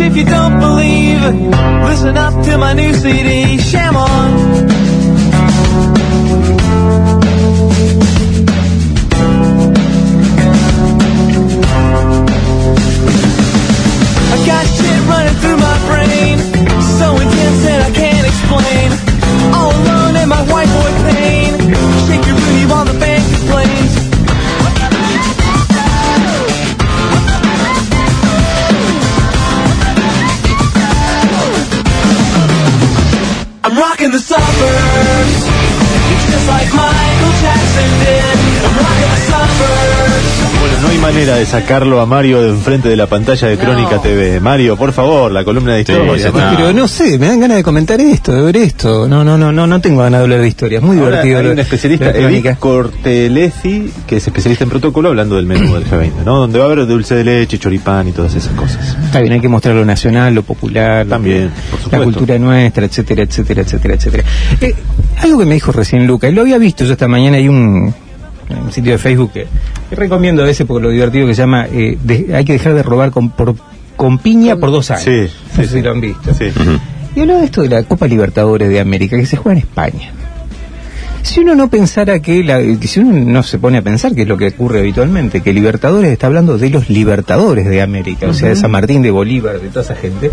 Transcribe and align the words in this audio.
If 0.00 0.16
you 0.16 0.24
don't 0.24 0.58
believe. 0.58 1.22
Listen 1.84 2.16
up 2.16 2.44
to 2.46 2.58
my 2.58 2.72
new 2.72 2.92
CD, 2.94 3.58
Sham 3.58 3.96
On. 3.96 4.83
Manera 41.14 41.36
de 41.36 41.46
sacarlo 41.46 42.00
a 42.00 42.06
Mario 42.06 42.42
de 42.42 42.50
enfrente 42.50 42.88
de 42.88 42.96
la 42.96 43.06
pantalla 43.06 43.46
de 43.46 43.56
Crónica 43.56 44.02
TV. 44.02 44.40
Mario, 44.40 44.76
por 44.76 44.92
favor, 44.92 45.30
la 45.30 45.44
columna 45.44 45.74
de 45.74 45.82
historia. 45.82 46.18
sí, 46.18 46.24
¿no? 46.24 46.56
Pero 46.56 46.72
no 46.72 46.88
sé, 46.88 47.20
me 47.20 47.28
dan 47.28 47.38
ganas 47.38 47.56
de 47.58 47.62
comentar 47.62 48.00
esto, 48.00 48.32
de 48.32 48.42
ver 48.42 48.56
esto. 48.56 49.06
No, 49.06 49.22
no, 49.22 49.38
no, 49.38 49.52
no, 49.52 49.64
no 49.64 49.80
tengo 49.80 50.02
ganas 50.02 50.18
de 50.18 50.24
hablar 50.24 50.40
de 50.40 50.48
historia. 50.48 50.78
Es 50.78 50.84
muy 50.84 50.96
Ahora 50.98 51.22
divertido. 51.22 51.38
hay 51.38 51.46
un 51.46 51.58
especialista, 51.60 52.06
la. 52.06 52.18
Edith 52.18 52.58
Cortelezi, 52.58 53.92
que 54.08 54.16
es 54.16 54.26
especialista 54.26 54.64
en 54.64 54.70
protocolo, 54.70 55.10
hablando 55.10 55.36
del 55.36 55.46
menú 55.46 55.74
del 55.74 55.84
G20, 55.88 56.24
¿no? 56.24 56.40
Donde 56.40 56.58
va 56.58 56.64
a 56.64 56.72
haber 56.72 56.84
dulce 56.84 57.14
de 57.14 57.22
leche, 57.22 57.58
choripán 57.60 58.08
y 58.08 58.12
todas 58.12 58.34
esas 58.34 58.52
cosas. 58.54 58.96
Está 59.04 59.20
bien, 59.20 59.34
hay 59.34 59.40
que 59.40 59.48
mostrar 59.48 59.76
lo 59.76 59.84
nacional, 59.84 60.34
lo 60.34 60.42
popular, 60.42 61.06
También, 61.06 61.50
por 61.70 61.78
la 61.78 61.84
supuesto. 61.84 62.04
cultura 62.06 62.38
nuestra, 62.40 62.86
etcétera, 62.86 63.22
etcétera, 63.22 63.62
etcétera, 63.62 63.94
etcétera. 63.94 64.24
Eh, 64.60 64.74
algo 65.18 65.38
que 65.38 65.46
me 65.46 65.54
dijo 65.54 65.70
recién 65.70 66.08
Luca, 66.08 66.28
y 66.28 66.32
lo 66.32 66.40
había 66.40 66.58
visto 66.58 66.84
yo 66.84 66.92
esta 66.92 67.06
mañana, 67.06 67.36
hay 67.36 67.46
un, 67.48 67.94
un 68.50 68.72
sitio 68.72 68.92
de 68.92 68.98
Facebook 68.98 69.32
que, 69.32 69.46
que 69.90 69.96
recomiendo 69.96 70.42
a 70.42 70.46
veces 70.46 70.66
por 70.66 70.80
lo 70.82 70.90
divertido 70.90 71.26
que 71.26 71.34
se 71.34 71.42
llama 71.42 71.66
eh, 71.72 71.96
de- 72.02 72.34
Hay 72.34 72.44
que 72.44 72.52
dejar 72.54 72.74
de 72.74 72.82
robar 72.82 73.10
con, 73.10 73.30
por, 73.30 73.54
con 73.96 74.18
piña 74.18 74.56
por 74.56 74.70
dos 74.70 74.90
años. 74.90 75.04
Sí, 75.04 75.28
no 75.56 75.62
sé 75.62 75.68
si 75.68 75.82
lo 75.82 75.90
han 75.92 76.00
visto. 76.00 76.34
Sí. 76.34 76.46
Y 77.16 77.20
hablaba 77.20 77.40
de 77.40 77.46
esto 77.46 77.62
de 77.62 77.68
la 77.68 77.82
Copa 77.84 78.06
Libertadores 78.06 78.68
de 78.68 78.80
América, 78.80 79.16
que 79.16 79.26
se 79.26 79.36
juega 79.36 79.58
en 79.58 79.66
España. 79.66 80.12
Si 81.22 81.40
uno 81.40 81.54
no 81.54 81.70
pensara 81.70 82.20
que, 82.20 82.44
la, 82.44 82.58
que 82.60 82.86
si 82.86 83.00
uno 83.00 83.12
no 83.18 83.42
se 83.42 83.58
pone 83.58 83.78
a 83.78 83.82
pensar 83.82 84.14
que 84.14 84.22
es 84.22 84.28
lo 84.28 84.36
que 84.36 84.48
ocurre 84.48 84.80
habitualmente, 84.80 85.40
que 85.40 85.54
Libertadores 85.54 86.10
está 86.12 86.26
hablando 86.26 86.58
de 86.58 86.68
los 86.68 86.90
libertadores 86.90 87.66
de 87.66 87.80
América, 87.80 88.26
o 88.28 88.34
sea, 88.34 88.50
de 88.50 88.56
San 88.56 88.70
Martín, 88.70 89.00
de 89.00 89.10
Bolívar, 89.10 89.58
de 89.58 89.68
toda 89.68 89.82
esa 89.82 89.94
gente, 89.94 90.30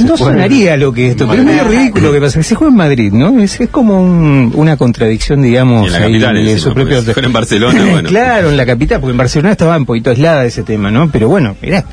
no 0.00 0.16
sonaría 0.16 0.76
lo 0.76 0.92
que 0.92 1.08
esto, 1.08 1.26
pero 1.28 1.40
es 1.40 1.46
medio 1.46 1.64
ridículo 1.64 2.12
que 2.12 2.20
pasa, 2.20 2.38
que 2.38 2.44
se 2.44 2.54
juega 2.54 2.70
en 2.70 2.76
Madrid, 2.76 3.12
¿no? 3.12 3.38
Es, 3.40 3.60
es 3.60 3.68
como 3.70 4.00
un- 4.02 4.52
una 4.54 4.76
contradicción, 4.76 5.42
digamos, 5.42 5.86
en 5.86 5.92
la 5.92 5.98
ahí 5.98 6.12
capital, 6.20 6.44
de 6.46 6.58
su 6.58 6.72
propio... 6.74 7.02
fuera 7.02 7.26
en 7.26 7.32
Barcelona, 7.32 7.84
bueno. 7.90 8.08
claro, 8.08 8.50
en 8.50 8.56
la 8.56 8.66
capital, 8.66 9.00
porque 9.00 9.12
en 9.12 9.18
Barcelona 9.18 9.52
estaba 9.52 9.76
un 9.76 9.86
poquito 9.86 10.10
aislada 10.10 10.42
de 10.42 10.48
ese 10.48 10.62
tema, 10.62 10.90
¿no? 10.90 11.10
Pero 11.10 11.28
bueno, 11.28 11.56
era 11.62 11.84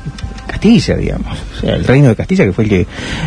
Castilla, 0.46 0.96
digamos, 0.96 1.38
o 1.56 1.60
sea, 1.60 1.76
el 1.76 1.84
reino 1.84 2.08
de 2.08 2.16
Castilla 2.16 2.44
que 2.44 2.52
fue 2.52 2.64
el 2.64 2.70
que, 2.70 2.86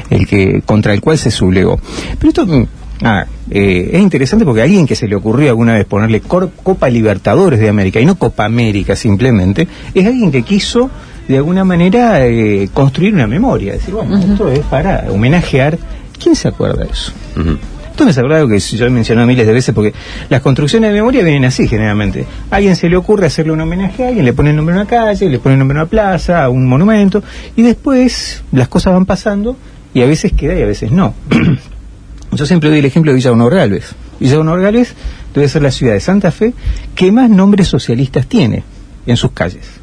el 0.10 0.28
que 0.28 0.62
contra 0.66 0.94
el 0.94 1.02
cual 1.02 1.18
se 1.18 1.32
sublevó. 1.32 1.80
Pero 2.20 2.30
esto, 2.30 2.46
mm, 2.46 2.66
nada, 3.02 3.28
eh, 3.50 3.92
es 3.94 4.02
interesante 4.02 4.46
porque 4.46 4.62
a 4.62 4.64
alguien 4.66 4.86
que 4.86 4.96
se 4.96 5.08
le 5.08 5.16
ocurrió 5.16 5.50
alguna 5.50 5.74
vez 5.74 5.86
ponerle 5.86 6.22
Cor- 6.22 6.52
Copa 6.64 6.90
Libertadores 6.90 7.60
de 7.60 7.70
América 7.70 8.00
y 8.00 8.06
no 8.06 8.16
Copa 8.16 8.46
América 8.46 8.96
simplemente, 8.96 9.68
es 9.94 10.06
alguien 10.06 10.32
que 10.32 10.44
quiso 10.44 10.90
de 11.28 11.38
alguna 11.38 11.64
manera 11.64 12.26
eh, 12.26 12.70
construir 12.74 13.14
una 13.14 13.28
memoria, 13.28 13.74
decir, 13.74 13.94
bueno, 13.94 14.18
esto 14.18 14.50
es 14.50 14.60
para 14.60 15.06
homenajear. 15.10 15.78
¿Quién 16.22 16.36
se 16.36 16.48
acuerda 16.48 16.84
de 16.84 16.92
eso? 16.92 17.12
Ujú. 17.38 17.58
Esto 17.94 18.06
me 18.06 18.12
es 18.12 18.18
algo 18.18 18.48
que 18.48 18.58
yo 18.58 18.88
he 18.88 18.90
mencionado 18.90 19.28
miles 19.28 19.46
de 19.46 19.54
veces 19.54 19.76
porque 19.76 19.94
las 20.28 20.42
construcciones 20.42 20.90
de 20.90 20.96
memoria 20.96 21.22
vienen 21.24 21.46
así 21.46 21.68
generalmente. 21.68 22.26
A 22.50 22.56
alguien 22.56 22.76
se 22.76 22.90
le 22.90 22.98
ocurre 22.98 23.28
hacerle 23.28 23.52
un 23.52 23.62
homenaje 23.62 24.04
a 24.04 24.08
alguien, 24.08 24.26
le 24.26 24.34
pone 24.34 24.50
el 24.50 24.56
nombre 24.56 24.74
a 24.74 24.80
una 24.80 24.88
calle, 24.88 25.30
le 25.30 25.38
pone 25.38 25.54
el 25.54 25.60
nombre 25.60 25.78
a 25.78 25.84
una 25.84 25.90
plaza, 25.90 26.44
a 26.44 26.50
un 26.50 26.66
monumento, 26.66 27.22
y 27.56 27.62
después 27.62 28.42
las 28.52 28.68
cosas 28.68 28.94
van 28.94 29.06
pasando 29.06 29.56
y 29.94 30.02
a 30.02 30.08
veces 30.08 30.34
queda 30.34 30.56
y 30.56 30.64
a 30.64 30.66
veces 30.66 30.92
no. 30.92 31.14
yo 32.32 32.46
siempre 32.48 32.70
doy 32.70 32.80
el 32.80 32.86
ejemplo 32.86 33.12
de 33.12 33.18
Villa 33.18 33.32
Honor 33.32 33.54
Galvez. 33.54 33.94
Villa 34.20 34.40
Honor 34.40 34.60
Galvez 34.60 34.96
debe 35.36 35.48
ser 35.48 35.62
la 35.62 35.70
ciudad 35.70 35.94
de 35.94 36.00
Santa 36.00 36.32
Fe 36.32 36.56
que 36.96 37.12
más 37.12 37.30
nombres 37.30 37.68
socialistas 37.68 38.26
tiene 38.26 38.64
en 39.06 39.18
sus 39.18 39.34
calles. 39.34 39.83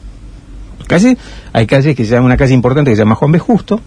Calles, 0.90 1.16
hay 1.52 1.66
calles 1.66 1.94
que 1.96 2.04
se 2.04 2.10
llama 2.10 2.26
una 2.26 2.36
calle 2.36 2.52
importante 2.54 2.90
que 2.90 2.96
se 2.96 3.02
llama 3.02 3.14
Juan 3.14 3.32
B. 3.32 3.38
Justo, 3.38 3.80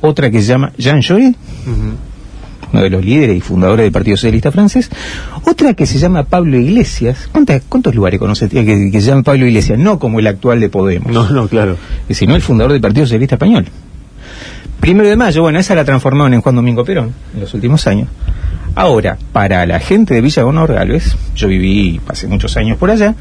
otra 0.00 0.30
que 0.30 0.40
se 0.42 0.48
llama 0.48 0.72
Jean 0.76 1.00
Jaurès, 1.00 1.34
uno 2.72 2.82
de 2.82 2.90
los 2.90 3.04
líderes 3.04 3.36
y 3.36 3.40
fundadores 3.40 3.84
del 3.84 3.92
Partido 3.92 4.16
Socialista 4.16 4.50
francés, 4.50 4.90
otra 5.44 5.74
que 5.74 5.86
se 5.86 5.98
llama 5.98 6.24
Pablo 6.24 6.58
Iglesias. 6.58 7.28
¿Cuántas- 7.30 7.62
¿Cuántos 7.68 7.94
lugares 7.94 8.18
conoce 8.18 8.48
que, 8.48 8.64
que 8.90 9.00
se 9.00 9.06
llama 9.06 9.22
Pablo 9.22 9.46
Iglesias? 9.46 9.78
No 9.78 9.98
como 10.00 10.18
el 10.18 10.26
actual 10.26 10.58
de 10.60 10.68
Podemos, 10.68 11.12
No, 11.12 11.30
no, 11.30 11.46
claro. 11.48 11.76
sino 12.10 12.34
el 12.34 12.42
fundador 12.42 12.72
del 12.72 12.80
Partido 12.80 13.06
Socialista 13.06 13.36
Español. 13.36 13.66
Primero 14.80 15.08
de 15.08 15.16
mayo, 15.16 15.42
bueno, 15.42 15.58
esa 15.60 15.74
la 15.74 15.84
transformaron 15.84 16.34
en 16.34 16.40
Juan 16.40 16.56
Domingo 16.56 16.84
Perón 16.84 17.12
en 17.34 17.40
los 17.40 17.54
últimos 17.54 17.86
años. 17.86 18.08
Ahora, 18.74 19.16
para 19.32 19.64
la 19.66 19.78
gente 19.78 20.14
de 20.14 20.20
Villa 20.20 20.44
Honor 20.44 20.72
Galvez, 20.74 21.16
yo 21.36 21.46
viví 21.48 22.00
hace 22.08 22.26
muchos 22.26 22.56
años 22.56 22.76
por 22.76 22.90
allá, 22.90 23.14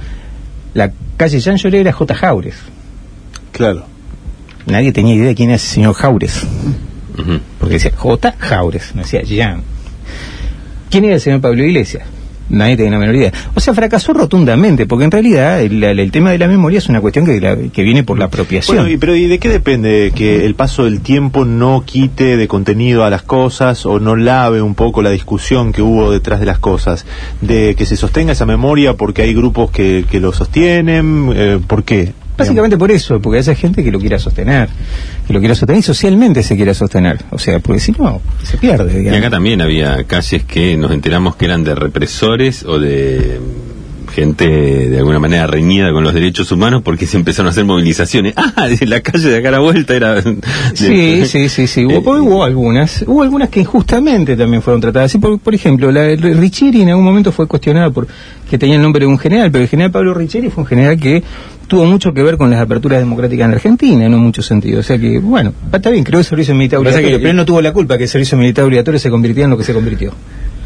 la 0.74 0.92
calle 1.16 1.40
Jean 1.40 1.58
Jaurès 1.58 1.80
era 1.82 1.94
J. 1.94 2.16
Jaures. 2.16 2.56
Claro. 3.54 3.86
Nadie 4.66 4.92
tenía 4.92 5.16
idea 5.16 5.28
de 5.28 5.36
quién 5.36 5.50
era 5.50 5.56
ese 5.56 5.68
señor 5.76 5.94
Jaures. 5.94 6.46
Porque 7.60 7.76
decía 7.76 7.92
J. 7.96 8.36
Jaures, 8.38 8.94
no 8.96 9.02
decía 9.04 9.22
Jean. 9.22 9.62
¿Quién 10.90 11.06
era 11.06 11.16
el 11.16 11.22
señor 11.22 11.42
Pablo 11.42 11.64
Iglesias? 11.64 12.04
Nadie 12.50 12.76
tenía 12.76 12.92
la 12.92 13.00
menor 13.00 13.16
idea. 13.16 13.32
O 13.56 13.60
sea, 13.60 13.74
fracasó 13.74 14.14
rotundamente, 14.14 14.86
porque 14.86 15.06
en 15.06 15.12
realidad 15.12 15.62
el, 15.62 15.82
el- 15.84 16.00
el 16.00 16.12
tema 16.12 16.30
de 16.32 16.38
la 16.38 16.48
memoria 16.48 16.78
es 16.80 16.90
una 16.90 17.00
cuestión 17.02 17.26
que, 17.26 17.40
la- 17.40 17.56
que 17.56 17.84
viene 17.84 18.04
por 18.04 18.20
la 18.20 18.26
apropiación. 18.26 18.78
Bueno, 18.78 18.92
y, 18.92 18.98
pero 18.98 19.16
¿y 19.16 19.28
de 19.28 19.40
qué 19.40 19.48
depende 19.50 20.12
que 20.14 20.46
el 20.46 20.54
paso 20.54 20.84
del 20.84 21.00
tiempo 21.00 21.46
no 21.46 21.84
quite 21.86 22.36
de 22.38 22.48
contenido 22.48 23.06
a 23.06 23.10
las 23.10 23.24
cosas 23.24 23.86
o 23.86 24.00
no 24.00 24.16
lave 24.16 24.62
un 24.62 24.76
poco 24.76 25.02
la 25.02 25.10
discusión 25.12 25.72
que 25.72 25.82
hubo 25.82 26.12
detrás 26.12 26.40
de 26.42 26.46
las 26.46 26.60
cosas? 26.60 27.06
De 27.42 27.76
que 27.76 27.86
se 27.86 27.96
sostenga 27.96 28.34
esa 28.34 28.46
memoria 28.46 28.96
porque 28.96 29.22
hay 29.24 29.34
grupos 29.34 29.72
que, 29.72 30.06
que 30.12 30.20
lo 30.20 30.32
sostienen, 30.34 31.32
eh, 31.34 31.60
¿por 31.66 31.84
qué? 31.84 32.14
Básicamente 32.38 32.78
por 32.78 32.92
eso, 32.92 33.22
porque 33.22 33.40
haya 33.40 33.54
gente 33.56 33.84
que 33.84 33.92
lo 33.92 34.00
quiera 34.00 34.18
sostener, 34.18 34.70
que 35.28 35.34
lo 35.34 35.40
quiera 35.40 35.54
sostener 35.56 35.80
y 35.80 35.84
socialmente 35.84 36.42
se 36.42 36.56
quiera 36.56 36.74
sostener. 36.74 37.20
O 37.30 37.38
sea, 37.38 37.60
porque 37.60 37.80
si 37.80 37.92
no, 37.92 38.22
se 38.44 38.58
pierde. 38.58 39.04
Y 39.04 39.08
acá 39.10 39.30
también 39.30 39.62
había 39.62 40.04
calles 40.06 40.44
que 40.44 40.76
nos 40.78 40.92
enteramos 40.92 41.36
que 41.36 41.46
eran 41.46 41.64
de 41.64 41.76
represores 41.76 42.64
o 42.64 42.80
de 42.80 43.40
gente 44.14 44.48
de 44.48 44.98
alguna 44.98 45.20
manera 45.20 45.48
reñida 45.48 45.92
con 45.92 46.04
los 46.04 46.14
derechos 46.14 46.52
humanos 46.52 46.82
porque 46.84 47.06
se 47.08 47.18
empezaron 47.18 47.48
a 47.48 47.52
hacer 47.52 47.66
movilizaciones. 47.66 48.34
Ah, 48.56 48.68
de 48.68 48.86
la 48.86 49.02
calle 49.02 49.30
de 49.30 49.38
acá 49.38 49.50
a 49.50 49.52
la 49.54 49.60
vuelta 49.60 49.96
era... 49.96 50.14
de- 50.22 50.38
Sí, 50.76 51.26
sí, 51.26 51.50
sí, 51.50 51.68
sí. 51.68 51.86
Hubo, 51.86 52.16
Eh, 52.18 52.22
hubo 52.22 52.44
algunas. 52.44 53.04
Hubo 53.08 53.24
algunas 53.24 53.50
que 53.50 53.60
injustamente 53.62 54.36
también 54.38 54.62
fueron 54.62 54.80
tratadas. 54.80 55.12
Sí, 55.12 55.18
por, 55.18 55.40
por 55.40 55.54
ejemplo, 55.56 55.92
la 55.92 56.16
Richieri 56.16 56.82
en 56.82 56.90
algún 56.90 57.04
momento 57.04 57.32
fue 57.32 57.48
cuestionada 57.48 57.90
por 57.90 58.08
que 58.50 58.58
tenía 58.58 58.76
el 58.76 58.82
nombre 58.82 59.02
de 59.02 59.08
un 59.08 59.18
general, 59.18 59.52
pero 59.52 59.64
el 59.64 59.70
general 59.70 59.92
Pablo 59.92 60.14
Richieri 60.14 60.50
fue 60.52 60.64
un 60.64 60.68
general 60.68 61.00
que 61.00 61.24
tuvo 61.68 61.86
mucho 61.86 62.14
que 62.14 62.22
ver 62.22 62.38
con 62.38 62.52
las 62.52 62.60
aperturas 62.62 63.00
democráticas 63.00 63.46
en 63.46 63.52
Argentina, 63.54 64.08
no 64.10 64.18
en 64.18 64.24
mucho 64.24 64.44
sentido. 64.44 64.80
O 64.82 64.84
sea 64.84 64.98
que, 65.00 65.20
bueno, 65.20 65.54
está 65.74 65.90
bien, 65.90 66.04
creo 66.04 66.18
que 66.18 66.22
el 66.22 66.26
servicio 66.26 66.54
militar 66.54 66.80
Pasa 66.80 66.92
que- 66.92 66.98
obligatorio, 67.06 67.20
pero 67.20 67.32
él 67.32 67.36
no 67.38 67.46
tuvo 67.46 67.62
la 67.62 67.74
culpa 67.74 67.98
que 67.98 68.04
el 68.04 68.10
servicio 68.10 68.38
militar 68.38 68.66
obligatorio 68.66 69.00
se 69.00 69.10
convirtiera 69.10 69.46
en 69.46 69.52
lo 69.52 69.58
que 69.58 69.64
se 69.64 69.74
convirtió. 69.74 70.14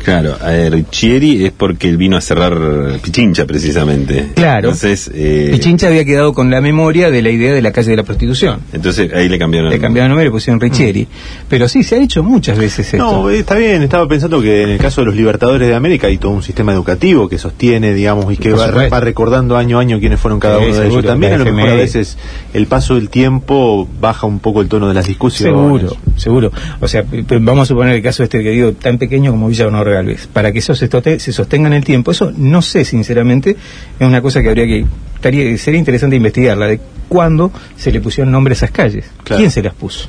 Claro, 0.08 0.38
eh, 0.42 0.70
Riccieri 0.70 1.48
es 1.48 1.52
porque 1.52 1.90
él 1.90 1.98
vino 1.98 2.16
a 2.16 2.22
cerrar 2.22 2.58
Pichincha 3.04 3.46
precisamente. 3.46 4.30
Claro. 4.36 4.70
Entonces, 4.70 5.12
eh, 5.14 5.50
Pichincha 5.52 5.88
había 5.88 6.06
quedado 6.06 6.32
con 6.32 6.50
la 6.50 6.62
memoria 6.62 7.12
de 7.12 7.22
la 7.22 7.30
idea 7.30 7.52
de 7.54 7.62
la 7.62 7.74
calle 7.74 7.90
de 7.90 7.98
la 7.98 8.04
prostitución. 8.04 8.62
entonces 8.72 9.12
ahí 9.14 9.28
le 9.28 9.38
cambiaron. 9.38 9.70
Le 9.70 9.82
cambiaron 9.82 10.06
el 10.06 10.10
nombre 10.12 10.24
y 10.24 10.28
le 10.28 10.32
pusieron 10.32 10.62
Riccieri. 10.62 11.10
Pero 11.50 11.68
sí, 11.68 11.84
se 11.84 11.96
ha 11.96 12.02
hecho 12.02 12.24
muchas 12.24 12.58
veces 12.58 12.94
esto. 12.94 12.98
No, 13.00 13.30
está 13.30 13.56
bien, 13.56 13.84
estaba 13.84 14.08
pensando 14.08 14.42
que 14.42 14.64
en 14.64 14.70
el 14.70 14.78
caso 14.78 15.02
de 15.02 15.08
los 15.08 15.16
libertadores 15.18 15.68
de 15.68 15.76
América 15.76 16.08
hay 16.08 16.18
todo 16.18 16.32
un 16.32 16.42
sistema 16.42 16.72
educativo 16.72 17.28
que 17.28 17.38
sostiene, 17.38 17.94
digamos, 17.94 18.32
y 18.32 18.38
que 18.38 18.54
va, 18.54 19.02
recordando 19.02 19.58
año 19.58 19.78
a 19.78 19.82
año 19.82 20.00
quiénes 20.00 20.22
fueron 20.22 20.40
cada 20.40 20.60
Sí, 20.60 20.68
uno 20.70 20.80
de 20.80 20.88
ellos. 20.88 21.06
También 21.06 21.34
a 21.34 21.38
lo 21.38 21.44
mejor 21.44 21.64
a 21.64 21.74
FMI. 21.74 21.82
veces 21.82 22.18
el 22.54 22.68
paso 22.68 22.96
del 22.96 23.10
tiempo 23.10 23.86
baja 24.00 24.26
un 24.26 24.40
poco 24.40 24.62
el 24.62 24.70
tono 24.70 24.88
de 24.88 24.94
las 24.94 25.06
discusiones. 25.06 25.54
Seguro, 25.54 25.98
seguro. 26.16 26.52
O 26.80 26.88
sea, 26.88 27.04
vamos 27.42 27.64
a 27.64 27.66
suponer 27.66 27.94
el 27.94 28.02
caso 28.02 28.24
este 28.24 28.42
que 28.42 28.52
digo, 28.52 28.72
tan 28.72 28.98
pequeño 28.98 29.32
como 29.32 29.50
Villa 29.50 29.68
Honor 29.68 29.97
Galvez. 29.98 30.28
Para 30.28 30.52
que 30.52 30.60
eso 30.60 30.74
se, 30.76 30.90
se 31.20 31.32
sostenga 31.34 31.68
en 31.68 31.74
el 31.74 31.84
tiempo, 31.84 32.12
eso 32.12 32.32
no 32.36 32.62
sé, 32.62 32.84
sinceramente, 32.86 33.52
es 34.00 34.08
una 34.08 34.22
cosa 34.22 34.42
que 34.42 34.50
habría 34.50 34.66
que. 34.66 34.86
estaría- 35.16 35.58
sería 35.58 35.80
interesante 35.80 36.16
investigarla, 36.16 36.68
de 36.68 36.80
cuándo 37.10 37.52
se 37.76 37.92
le 37.92 38.00
pusieron 38.02 38.32
nombre 38.32 38.54
a 38.54 38.56
esas 38.56 38.72
calles. 38.72 39.06
Claro. 39.24 39.40
¿Quién 39.40 39.52
se 39.52 39.62
las 39.62 39.74
puso? 39.74 40.08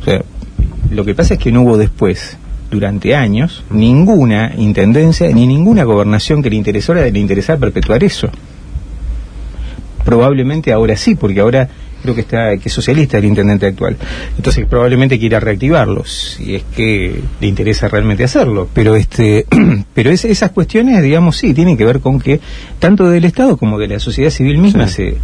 O 0.00 0.04
sea, 0.04 0.22
lo 0.90 1.04
que 1.04 1.14
pasa 1.14 1.34
es 1.34 1.40
que 1.40 1.52
no 1.52 1.62
hubo 1.62 1.76
después, 1.76 2.36
durante 2.70 3.14
años, 3.14 3.64
ninguna 3.70 4.52
intendencia 4.56 5.28
ni 5.28 5.46
ninguna 5.46 5.84
gobernación 5.84 6.42
que 6.42 6.50
le 6.50 6.56
interesara 6.56 7.08
le 7.08 7.18
interesara 7.18 7.58
perpetuar 7.58 8.02
eso. 8.04 8.30
Probablemente 10.04 10.72
ahora 10.72 10.96
sí, 10.96 11.14
porque 11.14 11.40
ahora 11.40 11.68
creo 12.02 12.14
que 12.14 12.20
está 12.22 12.56
que 12.56 12.68
es 12.68 12.72
socialista 12.72 13.18
el 13.18 13.24
intendente 13.24 13.66
actual. 13.66 13.96
Entonces 14.36 14.66
probablemente 14.66 15.18
quiera 15.18 15.40
reactivarlo, 15.40 16.04
si 16.04 16.54
es 16.56 16.62
que 16.74 17.20
le 17.40 17.46
interesa 17.46 17.88
realmente 17.88 18.24
hacerlo. 18.24 18.68
Pero 18.72 18.96
este, 18.96 19.46
pero 19.94 20.10
es- 20.10 20.24
esas 20.24 20.50
cuestiones, 20.50 21.02
digamos, 21.02 21.36
sí, 21.36 21.54
tienen 21.54 21.76
que 21.76 21.84
ver 21.84 22.00
con 22.00 22.18
que 22.20 22.40
tanto 22.78 23.08
del 23.10 23.24
Estado 23.24 23.56
como 23.56 23.78
de 23.78 23.88
la 23.88 23.98
sociedad 23.98 24.30
civil 24.30 24.58
misma 24.58 24.86
se, 24.88 25.16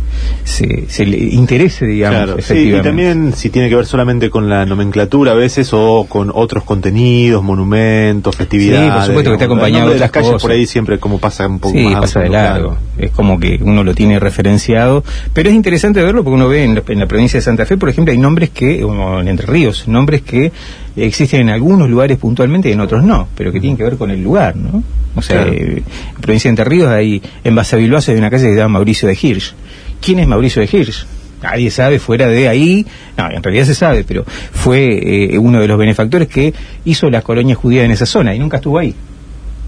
se, 0.45 0.85
se 0.89 1.07
le 1.07 1.17
interese, 1.19 1.87
digamos, 1.87 2.17
Claro, 2.25 2.33
sí, 2.35 2.39
y 2.39 2.57
efectivamente. 2.57 2.89
también 2.89 3.33
si 3.35 3.51
tiene 3.51 3.69
que 3.69 3.77
ver 3.77 3.87
solamente 3.87 4.31
con 4.31 4.49
la 4.49 4.65
nomenclatura 4.67 5.33
a 5.33 5.35
veces 5.35 5.71
o 5.73 6.07
con 6.09 6.31
otros 6.35 6.65
contenidos, 6.65 7.43
monumentos, 7.43 8.37
festividades. 8.37 8.87
Sí, 8.87 8.91
por 8.93 9.03
supuesto 9.07 9.31
que 9.31 9.35
está 9.35 9.45
acompañado 9.47 9.91
de 9.91 9.99
las 9.99 10.11
calles 10.11 10.29
cosas. 10.31 10.43
por 10.43 10.51
ahí 10.53 10.67
siempre 10.67 10.99
como 10.99 11.19
pasa 11.19 11.47
un 11.47 11.59
poco 11.59 11.77
Sí, 11.77 11.85
más. 11.85 12.01
pasa 12.01 12.21
de 12.21 12.29
claro. 12.29 12.53
largo. 12.55 12.77
Es 12.99 13.11
como 13.11 13.39
que 13.41 13.59
uno 13.63 13.85
lo 13.85 13.95
tiene 13.95 14.19
referenciado. 14.19 15.05
Pero 15.33 15.49
es 15.51 15.55
interesante 15.55 16.03
verlo 16.03 16.23
porque 16.25 16.35
uno 16.37 16.49
ve 16.49 16.66
en 16.67 16.75
la, 16.77 16.83
en 16.87 16.99
la 16.99 17.07
provincia 17.07 17.39
de 17.39 17.43
Santa 17.43 17.65
Fe, 17.67 17.77
por 17.77 17.89
ejemplo, 17.89 18.13
hay 18.13 18.19
nombres 18.19 18.51
que, 18.51 18.85
o 18.85 19.21
en 19.21 19.29
Entre 19.29 19.47
Ríos, 19.47 19.89
nombres 19.89 20.23
que 20.23 20.53
existen 20.97 21.41
en 21.43 21.51
algunos 21.51 21.89
lugares 21.89 22.19
puntualmente 22.19 22.69
y 22.69 22.73
en 22.73 22.81
otros 22.81 23.03
no, 23.05 23.29
pero 23.37 23.51
que 23.53 23.61
tienen 23.61 23.77
que 23.77 23.85
ver 23.85 23.97
con 23.97 24.11
el 24.11 24.23
lugar, 24.23 24.55
¿no? 24.57 24.83
O 25.15 25.23
sea, 25.23 25.45
Claro. 25.45 25.53
eh, 25.53 25.83
en 26.15 26.21
provincia 26.21 26.49
de 26.49 26.53
Entre 26.53 26.65
Ríos 26.65 26.89
hay, 26.91 27.23
en 27.45 27.55
Basavilbaso 27.55 28.13
hay 28.13 28.19
una 28.19 28.31
calle 28.31 28.45
que 28.45 28.51
se 28.53 28.57
llama 28.57 28.75
Mauricio 28.75 29.09
de 29.09 29.19
Hirsch. 29.21 29.55
¿Quién 30.01 30.19
es 30.19 30.27
Mauricio 30.27 30.61
de 30.63 30.69
Hirsch? 30.71 31.07
Nadie 31.43 31.71
sabe 31.71 31.99
fuera 31.99 32.29
de 32.29 32.49
ahí, 32.49 32.85
no, 33.17 33.31
en 33.31 33.43
realidad 33.43 33.65
se 33.67 33.75
sabe, 33.75 34.05
pero 34.05 34.25
fue 34.53 35.35
eh, 35.35 35.39
uno 35.39 35.61
de 35.61 35.69
los 35.69 35.79
benefactores 35.79 36.29
que 36.29 36.53
hizo 36.85 37.09
las 37.11 37.23
colonias 37.23 37.59
judías 37.59 37.85
en 37.85 37.91
esa 37.91 38.07
zona 38.07 38.35
y 38.35 38.39
nunca 38.39 38.57
estuvo 38.59 38.79
ahí 38.79 38.95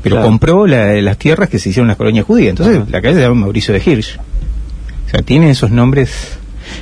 pero 0.01 0.15
Claro. 0.15 0.29
compró 0.29 0.65
la- 0.67 0.95
las 1.03 1.19
tierras 1.19 1.49
que 1.49 1.59
se 1.59 1.71
hicieron 1.71 1.89
las 1.89 1.97
colonias 1.97 2.25
judías. 2.25 2.51
Entonces, 2.51 2.89
la 2.89 3.03
calle 3.03 3.17
se 3.17 3.21
llama 3.23 3.35
Mauricio 3.41 3.75
de 3.75 3.83
Hirsch. 3.85 4.17
O 5.07 5.11
sea, 5.11 5.23
tiene 5.23 5.51
esos 5.51 5.73
nombres 5.73 6.38